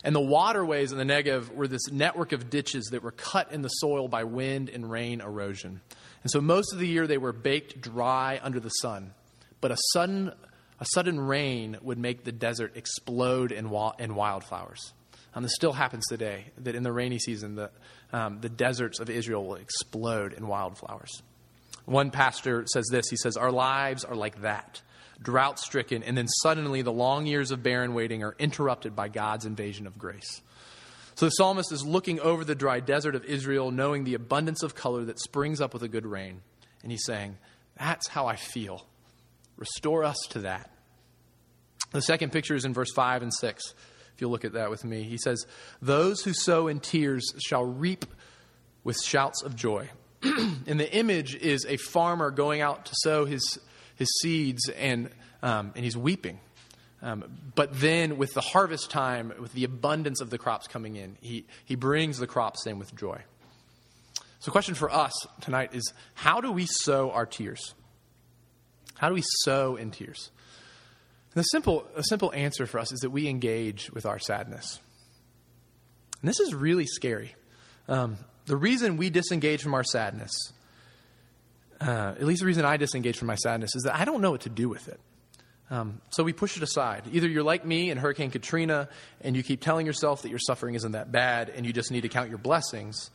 And 0.04 0.14
the 0.14 0.20
waterways 0.20 0.92
in 0.92 0.98
the 0.98 1.04
Negev 1.04 1.54
were 1.54 1.68
this 1.68 1.88
network 1.90 2.32
of 2.32 2.50
ditches 2.50 2.86
that 2.92 3.02
were 3.02 3.10
cut 3.10 3.52
in 3.52 3.62
the 3.62 3.68
soil 3.68 4.08
by 4.08 4.24
wind 4.24 4.68
and 4.68 4.90
rain 4.90 5.20
erosion. 5.20 5.80
And 6.22 6.30
so 6.30 6.40
most 6.40 6.72
of 6.72 6.78
the 6.78 6.86
year 6.86 7.06
they 7.06 7.18
were 7.18 7.32
baked 7.32 7.80
dry 7.80 8.40
under 8.42 8.60
the 8.60 8.68
sun. 8.68 9.12
But 9.60 9.72
a 9.72 9.78
sudden, 9.92 10.32
a 10.78 10.86
sudden 10.92 11.18
rain 11.18 11.76
would 11.82 11.98
make 11.98 12.24
the 12.24 12.32
desert 12.32 12.76
explode 12.76 13.50
in, 13.50 13.66
in 13.98 14.14
wildflowers. 14.14 14.92
And 15.38 15.44
this 15.44 15.54
still 15.54 15.72
happens 15.72 16.04
today, 16.08 16.46
that 16.64 16.74
in 16.74 16.82
the 16.82 16.90
rainy 16.90 17.20
season, 17.20 17.54
the, 17.54 17.70
um, 18.12 18.40
the 18.40 18.48
deserts 18.48 18.98
of 18.98 19.08
Israel 19.08 19.46
will 19.46 19.54
explode 19.54 20.32
in 20.32 20.48
wildflowers. 20.48 21.22
One 21.84 22.10
pastor 22.10 22.64
says 22.66 22.88
this 22.90 23.08
he 23.08 23.16
says, 23.16 23.36
Our 23.36 23.52
lives 23.52 24.02
are 24.04 24.16
like 24.16 24.40
that, 24.40 24.82
drought 25.22 25.60
stricken, 25.60 26.02
and 26.02 26.18
then 26.18 26.26
suddenly 26.42 26.82
the 26.82 26.92
long 26.92 27.24
years 27.24 27.52
of 27.52 27.62
barren 27.62 27.94
waiting 27.94 28.24
are 28.24 28.34
interrupted 28.40 28.96
by 28.96 29.06
God's 29.06 29.46
invasion 29.46 29.86
of 29.86 29.96
grace. 29.96 30.42
So 31.14 31.26
the 31.26 31.30
psalmist 31.30 31.70
is 31.70 31.86
looking 31.86 32.18
over 32.18 32.44
the 32.44 32.56
dry 32.56 32.80
desert 32.80 33.14
of 33.14 33.24
Israel, 33.24 33.70
knowing 33.70 34.02
the 34.02 34.14
abundance 34.14 34.64
of 34.64 34.74
color 34.74 35.04
that 35.04 35.20
springs 35.20 35.60
up 35.60 35.72
with 35.72 35.84
a 35.84 35.88
good 35.88 36.04
rain. 36.04 36.40
And 36.82 36.90
he's 36.90 37.04
saying, 37.06 37.38
That's 37.78 38.08
how 38.08 38.26
I 38.26 38.34
feel. 38.34 38.88
Restore 39.56 40.02
us 40.02 40.18
to 40.30 40.40
that. 40.40 40.72
The 41.92 42.02
second 42.02 42.32
picture 42.32 42.56
is 42.56 42.64
in 42.64 42.74
verse 42.74 42.90
5 42.92 43.22
and 43.22 43.32
6. 43.32 43.62
If 44.18 44.22
you'll 44.22 44.32
look 44.32 44.44
at 44.44 44.54
that 44.54 44.68
with 44.68 44.84
me, 44.84 45.04
he 45.04 45.16
says, 45.16 45.46
Those 45.80 46.22
who 46.22 46.32
sow 46.32 46.66
in 46.66 46.80
tears 46.80 47.32
shall 47.38 47.64
reap 47.64 48.04
with 48.82 49.00
shouts 49.00 49.44
of 49.44 49.54
joy. 49.54 49.90
and 50.22 50.80
the 50.80 50.92
image 50.92 51.36
is 51.36 51.64
a 51.68 51.76
farmer 51.76 52.32
going 52.32 52.60
out 52.60 52.86
to 52.86 52.92
sow 52.96 53.26
his, 53.26 53.60
his 53.94 54.08
seeds 54.20 54.68
and, 54.70 55.10
um, 55.40 55.70
and 55.76 55.84
he's 55.84 55.96
weeping. 55.96 56.40
Um, 57.00 57.26
but 57.54 57.78
then, 57.78 58.18
with 58.18 58.34
the 58.34 58.40
harvest 58.40 58.90
time, 58.90 59.32
with 59.38 59.52
the 59.52 59.62
abundance 59.62 60.20
of 60.20 60.30
the 60.30 60.38
crops 60.38 60.66
coming 60.66 60.96
in, 60.96 61.16
he, 61.20 61.46
he 61.64 61.76
brings 61.76 62.18
the 62.18 62.26
crops 62.26 62.66
in 62.66 62.80
with 62.80 62.92
joy. 62.96 63.20
So, 64.40 64.46
the 64.46 64.50
question 64.50 64.74
for 64.74 64.90
us 64.90 65.12
tonight 65.40 65.74
is 65.74 65.92
how 66.14 66.40
do 66.40 66.50
we 66.50 66.66
sow 66.66 67.12
our 67.12 67.24
tears? 67.24 67.72
How 68.96 69.10
do 69.10 69.14
we 69.14 69.22
sow 69.44 69.76
in 69.76 69.92
tears? 69.92 70.32
The 71.38 71.44
simple, 71.44 71.86
a 71.94 72.02
simple 72.02 72.32
answer 72.34 72.66
for 72.66 72.80
us 72.80 72.90
is 72.90 72.98
that 72.98 73.10
we 73.10 73.28
engage 73.28 73.92
with 73.92 74.06
our 74.06 74.18
sadness. 74.18 74.80
And 76.20 76.28
this 76.28 76.40
is 76.40 76.52
really 76.52 76.84
scary. 76.84 77.36
Um, 77.86 78.18
the 78.46 78.56
reason 78.56 78.96
we 78.96 79.08
disengage 79.08 79.62
from 79.62 79.72
our 79.74 79.84
sadness, 79.84 80.32
uh, 81.80 82.16
at 82.18 82.24
least 82.24 82.40
the 82.40 82.46
reason 82.46 82.64
I 82.64 82.76
disengage 82.76 83.18
from 83.18 83.28
my 83.28 83.36
sadness, 83.36 83.76
is 83.76 83.84
that 83.84 83.94
I 83.94 84.04
don't 84.04 84.20
know 84.20 84.32
what 84.32 84.40
to 84.42 84.48
do 84.48 84.68
with 84.68 84.88
it. 84.88 84.98
Um, 85.70 86.00
so 86.10 86.24
we 86.24 86.32
push 86.32 86.56
it 86.56 86.64
aside. 86.64 87.04
Either 87.12 87.28
you're 87.28 87.44
like 87.44 87.64
me 87.64 87.92
in 87.92 87.98
Hurricane 87.98 88.32
Katrina 88.32 88.88
and 89.20 89.36
you 89.36 89.44
keep 89.44 89.60
telling 89.60 89.86
yourself 89.86 90.22
that 90.22 90.30
your 90.30 90.40
suffering 90.40 90.74
isn't 90.74 90.90
that 90.90 91.12
bad 91.12 91.50
and 91.50 91.64
you 91.64 91.72
just 91.72 91.92
need 91.92 92.00
to 92.00 92.08
count 92.08 92.30
your 92.30 92.38
blessings, 92.38 93.12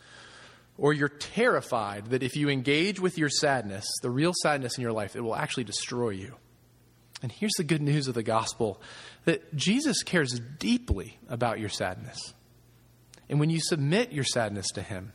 or 0.77 0.93
you're 0.93 1.09
terrified 1.09 2.11
that 2.11 2.23
if 2.23 2.37
you 2.37 2.47
engage 2.47 3.01
with 3.01 3.17
your 3.17 3.27
sadness, 3.27 3.85
the 4.01 4.09
real 4.09 4.31
sadness 4.33 4.77
in 4.77 4.81
your 4.81 4.93
life, 4.93 5.17
it 5.17 5.21
will 5.21 5.35
actually 5.35 5.65
destroy 5.65 6.11
you. 6.11 6.37
And 7.23 7.31
here's 7.31 7.53
the 7.53 7.63
good 7.63 7.81
news 7.81 8.09
of 8.09 8.13
the 8.13 8.21
gospel 8.21 8.81
that 9.23 9.55
Jesus 9.55 10.03
cares 10.03 10.39
deeply 10.59 11.17
about 11.29 11.57
your 11.57 11.69
sadness. 11.69 12.33
And 13.29 13.39
when 13.39 13.49
you 13.49 13.61
submit 13.61 14.11
your 14.11 14.25
sadness 14.25 14.67
to 14.73 14.81
Him, 14.81 15.13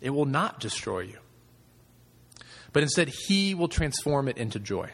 it 0.00 0.10
will 0.10 0.24
not 0.24 0.58
destroy 0.58 1.00
you, 1.00 1.18
but 2.72 2.82
instead, 2.82 3.08
He 3.08 3.54
will 3.54 3.68
transform 3.68 4.26
it 4.26 4.38
into 4.38 4.58
joy. 4.58 4.90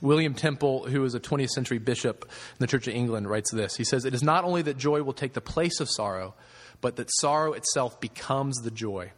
William 0.00 0.34
Temple, 0.34 0.86
who 0.86 1.02
was 1.02 1.14
a 1.14 1.20
20th 1.20 1.50
century 1.50 1.78
bishop 1.78 2.24
in 2.24 2.56
the 2.58 2.66
Church 2.66 2.88
of 2.88 2.94
England, 2.94 3.28
writes 3.28 3.52
this. 3.52 3.76
He 3.76 3.84
says, 3.84 4.04
It 4.04 4.14
is 4.14 4.22
not 4.22 4.44
only 4.44 4.62
that 4.62 4.76
joy 4.76 5.02
will 5.02 5.12
take 5.12 5.34
the 5.34 5.40
place 5.40 5.78
of 5.80 5.88
sorrow, 5.90 6.34
but 6.80 6.96
that 6.96 7.10
sorrow 7.20 7.52
itself 7.52 8.00
becomes 8.00 8.56
the 8.58 8.70
joy. 8.70 9.12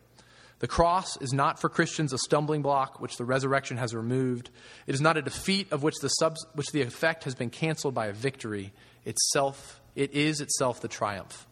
The 0.58 0.68
cross 0.68 1.20
is 1.20 1.32
not 1.32 1.60
for 1.60 1.68
Christians 1.68 2.12
a 2.12 2.18
stumbling 2.18 2.62
block 2.62 3.00
which 3.00 3.16
the 3.16 3.24
resurrection 3.24 3.76
has 3.76 3.94
removed. 3.94 4.50
It 4.86 4.94
is 4.94 5.00
not 5.00 5.16
a 5.16 5.22
defeat 5.22 5.70
of 5.70 5.82
which 5.82 5.96
the, 6.00 6.10
which 6.54 6.68
the 6.72 6.82
effect 6.82 7.24
has 7.24 7.34
been 7.34 7.50
canceled 7.50 7.94
by 7.94 8.06
a 8.06 8.12
victory. 8.12 8.72
Itself, 9.04 9.80
it 9.94 10.12
is 10.12 10.40
itself 10.40 10.80
the 10.80 10.88
triumph. 10.88 11.46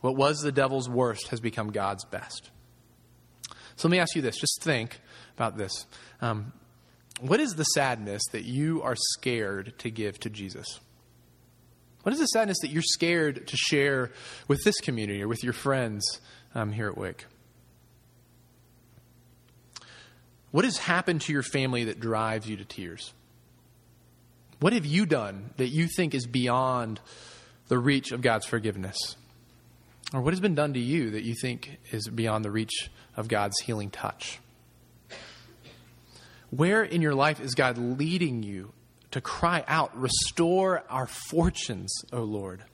What 0.00 0.16
was 0.16 0.38
the 0.38 0.52
devil's 0.52 0.88
worst 0.88 1.28
has 1.28 1.40
become 1.40 1.72
God's 1.72 2.04
best. 2.04 2.50
So 3.76 3.88
let 3.88 3.92
me 3.92 3.98
ask 3.98 4.14
you 4.14 4.22
this 4.22 4.38
just 4.38 4.62
think 4.62 5.00
about 5.36 5.58
this. 5.58 5.86
Um, 6.20 6.52
what 7.20 7.40
is 7.40 7.54
the 7.54 7.64
sadness 7.64 8.22
that 8.32 8.44
you 8.44 8.82
are 8.82 8.96
scared 8.96 9.74
to 9.78 9.90
give 9.90 10.20
to 10.20 10.30
Jesus? 10.30 10.80
What 12.02 12.12
is 12.12 12.20
the 12.20 12.26
sadness 12.26 12.58
that 12.60 12.70
you're 12.70 12.82
scared 12.82 13.48
to 13.48 13.56
share 13.56 14.12
with 14.46 14.62
this 14.64 14.78
community 14.80 15.22
or 15.22 15.28
with 15.28 15.42
your 15.42 15.52
friends 15.52 16.20
um, 16.54 16.72
here 16.72 16.88
at 16.88 16.96
Wick? 16.96 17.26
What 20.56 20.64
has 20.64 20.78
happened 20.78 21.20
to 21.20 21.34
your 21.34 21.42
family 21.42 21.84
that 21.84 22.00
drives 22.00 22.48
you 22.48 22.56
to 22.56 22.64
tears? 22.64 23.12
What 24.58 24.72
have 24.72 24.86
you 24.86 25.04
done 25.04 25.50
that 25.58 25.68
you 25.68 25.86
think 25.86 26.14
is 26.14 26.26
beyond 26.26 26.98
the 27.68 27.76
reach 27.76 28.10
of 28.10 28.22
God's 28.22 28.46
forgiveness? 28.46 29.16
Or 30.14 30.22
what 30.22 30.32
has 30.32 30.40
been 30.40 30.54
done 30.54 30.72
to 30.72 30.80
you 30.80 31.10
that 31.10 31.24
you 31.24 31.34
think 31.34 31.78
is 31.90 32.08
beyond 32.08 32.42
the 32.42 32.50
reach 32.50 32.90
of 33.18 33.28
God's 33.28 33.60
healing 33.60 33.90
touch? 33.90 34.38
Where 36.48 36.82
in 36.82 37.02
your 37.02 37.14
life 37.14 37.38
is 37.38 37.54
God 37.54 37.76
leading 37.76 38.42
you 38.42 38.72
to 39.10 39.20
cry 39.20 39.62
out, 39.68 39.94
Restore 39.94 40.84
our 40.88 41.06
fortunes, 41.06 41.92
O 42.14 42.22
Lord? 42.22 42.64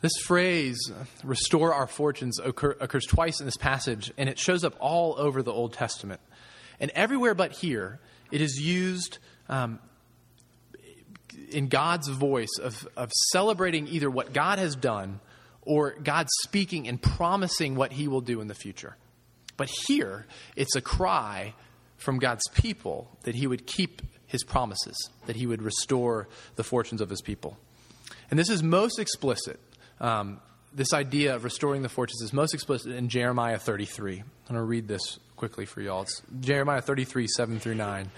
This 0.00 0.16
phrase, 0.24 0.78
restore 1.22 1.74
our 1.74 1.86
fortunes, 1.86 2.38
occur, 2.38 2.74
occurs 2.80 3.04
twice 3.04 3.40
in 3.40 3.46
this 3.46 3.58
passage, 3.58 4.12
and 4.16 4.28
it 4.28 4.38
shows 4.38 4.64
up 4.64 4.74
all 4.80 5.14
over 5.18 5.42
the 5.42 5.52
Old 5.52 5.74
Testament. 5.74 6.20
And 6.78 6.90
everywhere 6.92 7.34
but 7.34 7.52
here, 7.52 8.00
it 8.30 8.40
is 8.40 8.58
used 8.58 9.18
um, 9.50 9.78
in 11.50 11.68
God's 11.68 12.08
voice 12.08 12.58
of, 12.62 12.88
of 12.96 13.10
celebrating 13.32 13.88
either 13.88 14.10
what 14.10 14.32
God 14.32 14.58
has 14.58 14.74
done 14.74 15.20
or 15.62 15.90
God 16.02 16.28
speaking 16.44 16.88
and 16.88 17.00
promising 17.00 17.74
what 17.74 17.92
he 17.92 18.08
will 18.08 18.22
do 18.22 18.40
in 18.40 18.48
the 18.48 18.54
future. 18.54 18.96
But 19.58 19.70
here, 19.86 20.26
it's 20.56 20.74
a 20.74 20.80
cry 20.80 21.52
from 21.98 22.18
God's 22.18 22.48
people 22.54 23.10
that 23.24 23.34
he 23.34 23.46
would 23.46 23.66
keep 23.66 24.00
his 24.26 24.42
promises, 24.44 25.10
that 25.26 25.36
he 25.36 25.46
would 25.46 25.60
restore 25.60 26.28
the 26.56 26.64
fortunes 26.64 27.02
of 27.02 27.10
his 27.10 27.20
people. 27.20 27.58
And 28.30 28.38
this 28.38 28.48
is 28.48 28.62
most 28.62 28.98
explicit 28.98 29.60
um, 30.00 30.40
this 30.72 30.92
idea 30.92 31.34
of 31.34 31.44
restoring 31.44 31.82
the 31.82 31.88
fortunes 31.88 32.22
is 32.22 32.32
most 32.32 32.54
explicit 32.54 32.92
in 32.92 33.08
Jeremiah 33.08 33.58
33. 33.58 34.18
I'm 34.20 34.24
going 34.46 34.56
to 34.56 34.62
read 34.62 34.88
this 34.88 35.18
quickly 35.36 35.66
for 35.66 35.80
y'all. 35.80 36.02
It's 36.02 36.22
Jeremiah 36.40 36.80
33, 36.80 37.26
7 37.26 37.60
through 37.60 37.74
9. 37.74 38.10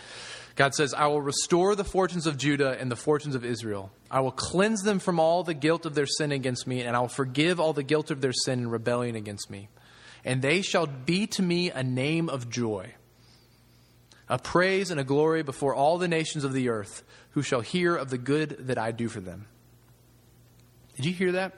God 0.54 0.74
says, 0.74 0.92
I 0.92 1.06
will 1.06 1.22
restore 1.22 1.74
the 1.74 1.84
fortunes 1.84 2.26
of 2.26 2.36
Judah 2.36 2.76
and 2.78 2.90
the 2.90 2.96
fortunes 2.96 3.34
of 3.34 3.44
Israel. 3.44 3.90
I 4.10 4.20
will 4.20 4.32
cleanse 4.32 4.82
them 4.82 4.98
from 4.98 5.18
all 5.18 5.42
the 5.42 5.54
guilt 5.54 5.86
of 5.86 5.94
their 5.94 6.06
sin 6.06 6.30
against 6.30 6.66
me, 6.66 6.82
and 6.82 6.94
I 6.94 7.00
will 7.00 7.08
forgive 7.08 7.58
all 7.58 7.72
the 7.72 7.82
guilt 7.82 8.10
of 8.10 8.20
their 8.20 8.34
sin 8.34 8.60
and 8.60 8.72
rebellion 8.72 9.16
against 9.16 9.50
me. 9.50 9.68
And 10.24 10.42
they 10.42 10.60
shall 10.60 10.86
be 10.86 11.26
to 11.28 11.42
me 11.42 11.70
a 11.70 11.82
name 11.82 12.28
of 12.28 12.50
joy, 12.50 12.94
a 14.28 14.38
praise 14.38 14.90
and 14.90 15.00
a 15.00 15.04
glory 15.04 15.42
before 15.42 15.74
all 15.74 15.96
the 15.96 16.06
nations 16.06 16.44
of 16.44 16.52
the 16.52 16.68
earth, 16.68 17.02
who 17.30 17.42
shall 17.42 17.62
hear 17.62 17.96
of 17.96 18.10
the 18.10 18.18
good 18.18 18.50
that 18.66 18.78
I 18.78 18.92
do 18.92 19.08
for 19.08 19.20
them. 19.20 19.46
Did 20.96 21.06
you 21.06 21.12
hear 21.12 21.32
that? 21.32 21.54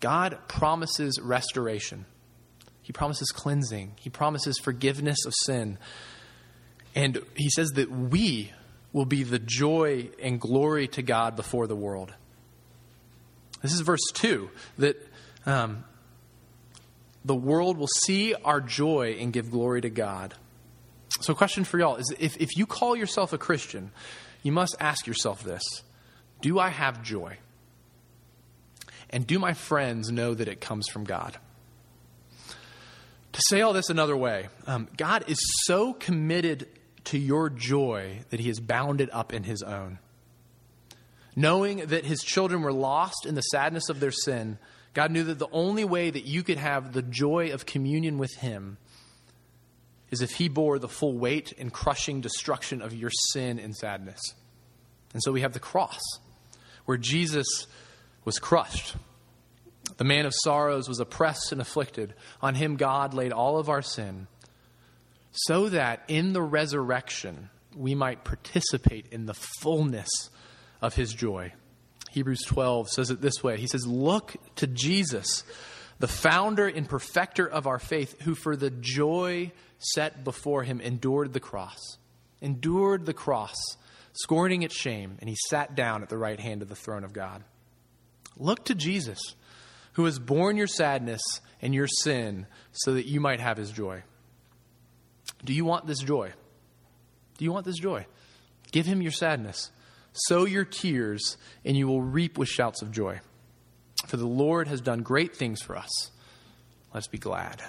God 0.00 0.38
promises 0.48 1.18
restoration. 1.20 2.04
He 2.82 2.92
promises 2.92 3.30
cleansing. 3.30 3.92
He 3.96 4.10
promises 4.10 4.58
forgiveness 4.58 5.24
of 5.24 5.32
sin. 5.44 5.78
And 6.94 7.20
he 7.34 7.48
says 7.50 7.70
that 7.72 7.90
we 7.90 8.52
will 8.92 9.06
be 9.06 9.22
the 9.22 9.38
joy 9.38 10.10
and 10.22 10.40
glory 10.40 10.88
to 10.88 11.02
God 11.02 11.36
before 11.36 11.66
the 11.66 11.74
world. 11.74 12.12
This 13.62 13.72
is 13.72 13.80
verse 13.80 14.04
2 14.12 14.50
that 14.78 14.96
um, 15.46 15.84
the 17.24 17.34
world 17.34 17.78
will 17.78 17.88
see 18.06 18.34
our 18.34 18.60
joy 18.60 19.16
and 19.18 19.32
give 19.32 19.50
glory 19.50 19.80
to 19.80 19.90
God. 19.90 20.34
So, 21.20 21.34
question 21.34 21.64
for 21.64 21.78
y'all 21.78 21.96
is 21.96 22.12
if, 22.18 22.36
if 22.36 22.56
you 22.56 22.66
call 22.66 22.94
yourself 22.94 23.32
a 23.32 23.38
Christian, 23.38 23.90
you 24.42 24.52
must 24.52 24.76
ask 24.78 25.06
yourself 25.06 25.42
this 25.42 25.62
Do 26.42 26.58
I 26.58 26.68
have 26.68 27.02
joy? 27.02 27.38
And 29.14 29.24
do 29.24 29.38
my 29.38 29.54
friends 29.54 30.10
know 30.10 30.34
that 30.34 30.48
it 30.48 30.60
comes 30.60 30.88
from 30.88 31.04
God? 31.04 31.38
To 32.48 33.40
say 33.48 33.60
all 33.60 33.72
this 33.72 33.88
another 33.88 34.16
way, 34.16 34.48
um, 34.66 34.88
God 34.96 35.26
is 35.28 35.38
so 35.66 35.92
committed 35.92 36.66
to 37.04 37.18
your 37.18 37.48
joy 37.48 38.22
that 38.30 38.40
he 38.40 38.48
has 38.48 38.58
bound 38.58 39.00
it 39.00 39.14
up 39.14 39.32
in 39.32 39.44
his 39.44 39.62
own. 39.62 40.00
Knowing 41.36 41.86
that 41.86 42.04
his 42.04 42.24
children 42.24 42.62
were 42.62 42.72
lost 42.72 43.24
in 43.24 43.36
the 43.36 43.40
sadness 43.42 43.88
of 43.88 44.00
their 44.00 44.10
sin, 44.10 44.58
God 44.94 45.12
knew 45.12 45.22
that 45.22 45.38
the 45.38 45.48
only 45.52 45.84
way 45.84 46.10
that 46.10 46.26
you 46.26 46.42
could 46.42 46.58
have 46.58 46.92
the 46.92 47.02
joy 47.02 47.52
of 47.52 47.66
communion 47.66 48.18
with 48.18 48.34
him 48.38 48.78
is 50.10 50.22
if 50.22 50.32
he 50.32 50.48
bore 50.48 50.80
the 50.80 50.88
full 50.88 51.16
weight 51.16 51.52
and 51.56 51.72
crushing 51.72 52.20
destruction 52.20 52.82
of 52.82 52.92
your 52.92 53.10
sin 53.32 53.60
and 53.60 53.76
sadness. 53.76 54.20
And 55.12 55.22
so 55.22 55.30
we 55.30 55.42
have 55.42 55.52
the 55.52 55.60
cross, 55.60 56.00
where 56.84 56.98
Jesus 56.98 57.46
was 58.24 58.38
crushed. 58.38 58.96
The 59.96 60.04
man 60.04 60.26
of 60.26 60.32
sorrows 60.42 60.88
was 60.88 61.00
oppressed 61.00 61.52
and 61.52 61.60
afflicted. 61.60 62.14
On 62.40 62.54
him 62.54 62.76
God 62.76 63.14
laid 63.14 63.32
all 63.32 63.58
of 63.58 63.68
our 63.68 63.82
sin, 63.82 64.26
so 65.30 65.68
that 65.68 66.02
in 66.08 66.32
the 66.32 66.42
resurrection 66.42 67.50
we 67.76 67.94
might 67.94 68.24
participate 68.24 69.06
in 69.10 69.26
the 69.26 69.34
fullness 69.34 70.08
of 70.80 70.94
his 70.94 71.12
joy. 71.12 71.52
Hebrews 72.10 72.42
12 72.46 72.90
says 72.90 73.10
it 73.10 73.20
this 73.20 73.42
way 73.42 73.58
He 73.58 73.66
says, 73.66 73.86
Look 73.86 74.36
to 74.56 74.66
Jesus, 74.66 75.44
the 75.98 76.08
founder 76.08 76.68
and 76.68 76.88
perfecter 76.88 77.46
of 77.46 77.66
our 77.66 77.78
faith, 77.78 78.20
who 78.22 78.34
for 78.34 78.56
the 78.56 78.70
joy 78.70 79.52
set 79.78 80.24
before 80.24 80.62
him 80.62 80.80
endured 80.80 81.32
the 81.32 81.40
cross, 81.40 81.98
endured 82.40 83.06
the 83.06 83.14
cross, 83.14 83.56
scorning 84.12 84.62
its 84.62 84.76
shame, 84.76 85.16
and 85.20 85.28
he 85.28 85.36
sat 85.48 85.74
down 85.74 86.02
at 86.02 86.08
the 86.08 86.18
right 86.18 86.38
hand 86.38 86.62
of 86.62 86.68
the 86.68 86.76
throne 86.76 87.04
of 87.04 87.12
God. 87.12 87.42
Look 88.36 88.64
to 88.66 88.74
Jesus, 88.74 89.20
who 89.92 90.04
has 90.04 90.18
borne 90.18 90.56
your 90.56 90.66
sadness 90.66 91.22
and 91.62 91.74
your 91.74 91.86
sin 91.86 92.46
so 92.72 92.94
that 92.94 93.06
you 93.06 93.20
might 93.20 93.40
have 93.40 93.56
his 93.56 93.70
joy. 93.70 94.02
Do 95.44 95.52
you 95.52 95.64
want 95.64 95.86
this 95.86 96.00
joy? 96.00 96.32
Do 97.38 97.44
you 97.44 97.52
want 97.52 97.66
this 97.66 97.78
joy? 97.78 98.06
Give 98.72 98.86
him 98.86 99.02
your 99.02 99.12
sadness. 99.12 99.70
Sow 100.12 100.44
your 100.44 100.64
tears, 100.64 101.36
and 101.64 101.76
you 101.76 101.86
will 101.86 102.02
reap 102.02 102.38
with 102.38 102.48
shouts 102.48 102.82
of 102.82 102.92
joy. 102.92 103.20
For 104.06 104.16
the 104.16 104.26
Lord 104.26 104.68
has 104.68 104.80
done 104.80 105.02
great 105.02 105.34
things 105.34 105.62
for 105.62 105.76
us. 105.76 106.10
Let's 106.92 107.08
be 107.08 107.18
glad. 107.18 107.62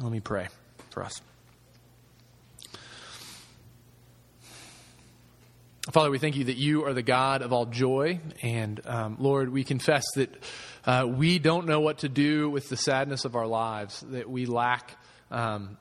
Let 0.00 0.12
me 0.12 0.20
pray 0.20 0.48
for 0.90 1.02
us. 1.02 1.20
Father, 5.90 6.10
we 6.10 6.18
thank 6.18 6.36
you 6.36 6.44
that 6.44 6.58
you 6.58 6.84
are 6.84 6.92
the 6.92 7.02
God 7.02 7.40
of 7.40 7.50
all 7.54 7.64
joy. 7.64 8.20
And 8.42 8.78
um, 8.84 9.16
Lord, 9.18 9.48
we 9.50 9.64
confess 9.64 10.04
that 10.16 10.44
uh, 10.84 11.06
we 11.08 11.38
don't 11.38 11.66
know 11.66 11.80
what 11.80 12.00
to 12.00 12.10
do 12.10 12.50
with 12.50 12.68
the 12.68 12.76
sadness 12.76 13.24
of 13.24 13.34
our 13.34 13.46
lives, 13.46 14.04
that 14.10 14.28
we 14.28 14.44
lack, 14.44 14.98
um, 15.30 15.78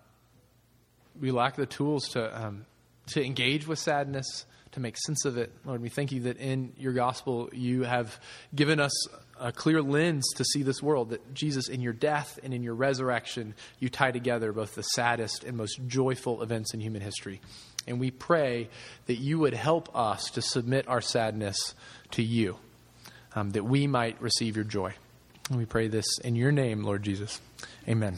we 1.19 1.31
lack 1.31 1.57
the 1.57 1.65
tools 1.65 2.07
to, 2.09 2.45
um, 2.45 2.65
to 3.07 3.21
engage 3.21 3.67
with 3.67 3.79
sadness, 3.79 4.45
to 4.71 4.79
make 4.79 4.95
sense 4.97 5.25
of 5.25 5.37
it. 5.37 5.51
Lord, 5.65 5.81
we 5.81 5.89
thank 5.89 6.13
you 6.13 6.21
that 6.21 6.37
in 6.37 6.71
your 6.77 6.93
gospel 6.93 7.49
you 7.51 7.83
have 7.83 8.17
given 8.55 8.79
us 8.79 8.93
a 9.41 9.51
clear 9.51 9.81
lens 9.81 10.25
to 10.37 10.45
see 10.45 10.63
this 10.63 10.81
world, 10.81 11.09
that 11.09 11.33
Jesus, 11.33 11.67
in 11.67 11.81
your 11.81 11.91
death 11.91 12.39
and 12.43 12.53
in 12.53 12.63
your 12.63 12.75
resurrection, 12.75 13.55
you 13.79 13.89
tie 13.89 14.11
together 14.11 14.53
both 14.53 14.73
the 14.73 14.83
saddest 14.83 15.43
and 15.43 15.57
most 15.57 15.81
joyful 15.85 16.41
events 16.43 16.73
in 16.73 16.79
human 16.79 17.01
history. 17.01 17.41
And 17.87 17.99
we 17.99 18.11
pray 18.11 18.69
that 19.05 19.15
you 19.15 19.39
would 19.39 19.53
help 19.53 19.95
us 19.95 20.29
to 20.31 20.41
submit 20.41 20.87
our 20.87 21.01
sadness 21.01 21.75
to 22.11 22.23
you, 22.23 22.57
um, 23.35 23.51
that 23.51 23.63
we 23.63 23.87
might 23.87 24.21
receive 24.21 24.55
your 24.55 24.65
joy. 24.65 24.93
And 25.49 25.57
we 25.57 25.65
pray 25.65 25.87
this 25.87 26.19
in 26.19 26.35
your 26.35 26.51
name, 26.51 26.83
Lord 26.83 27.03
Jesus. 27.03 27.39
Amen. 27.87 28.17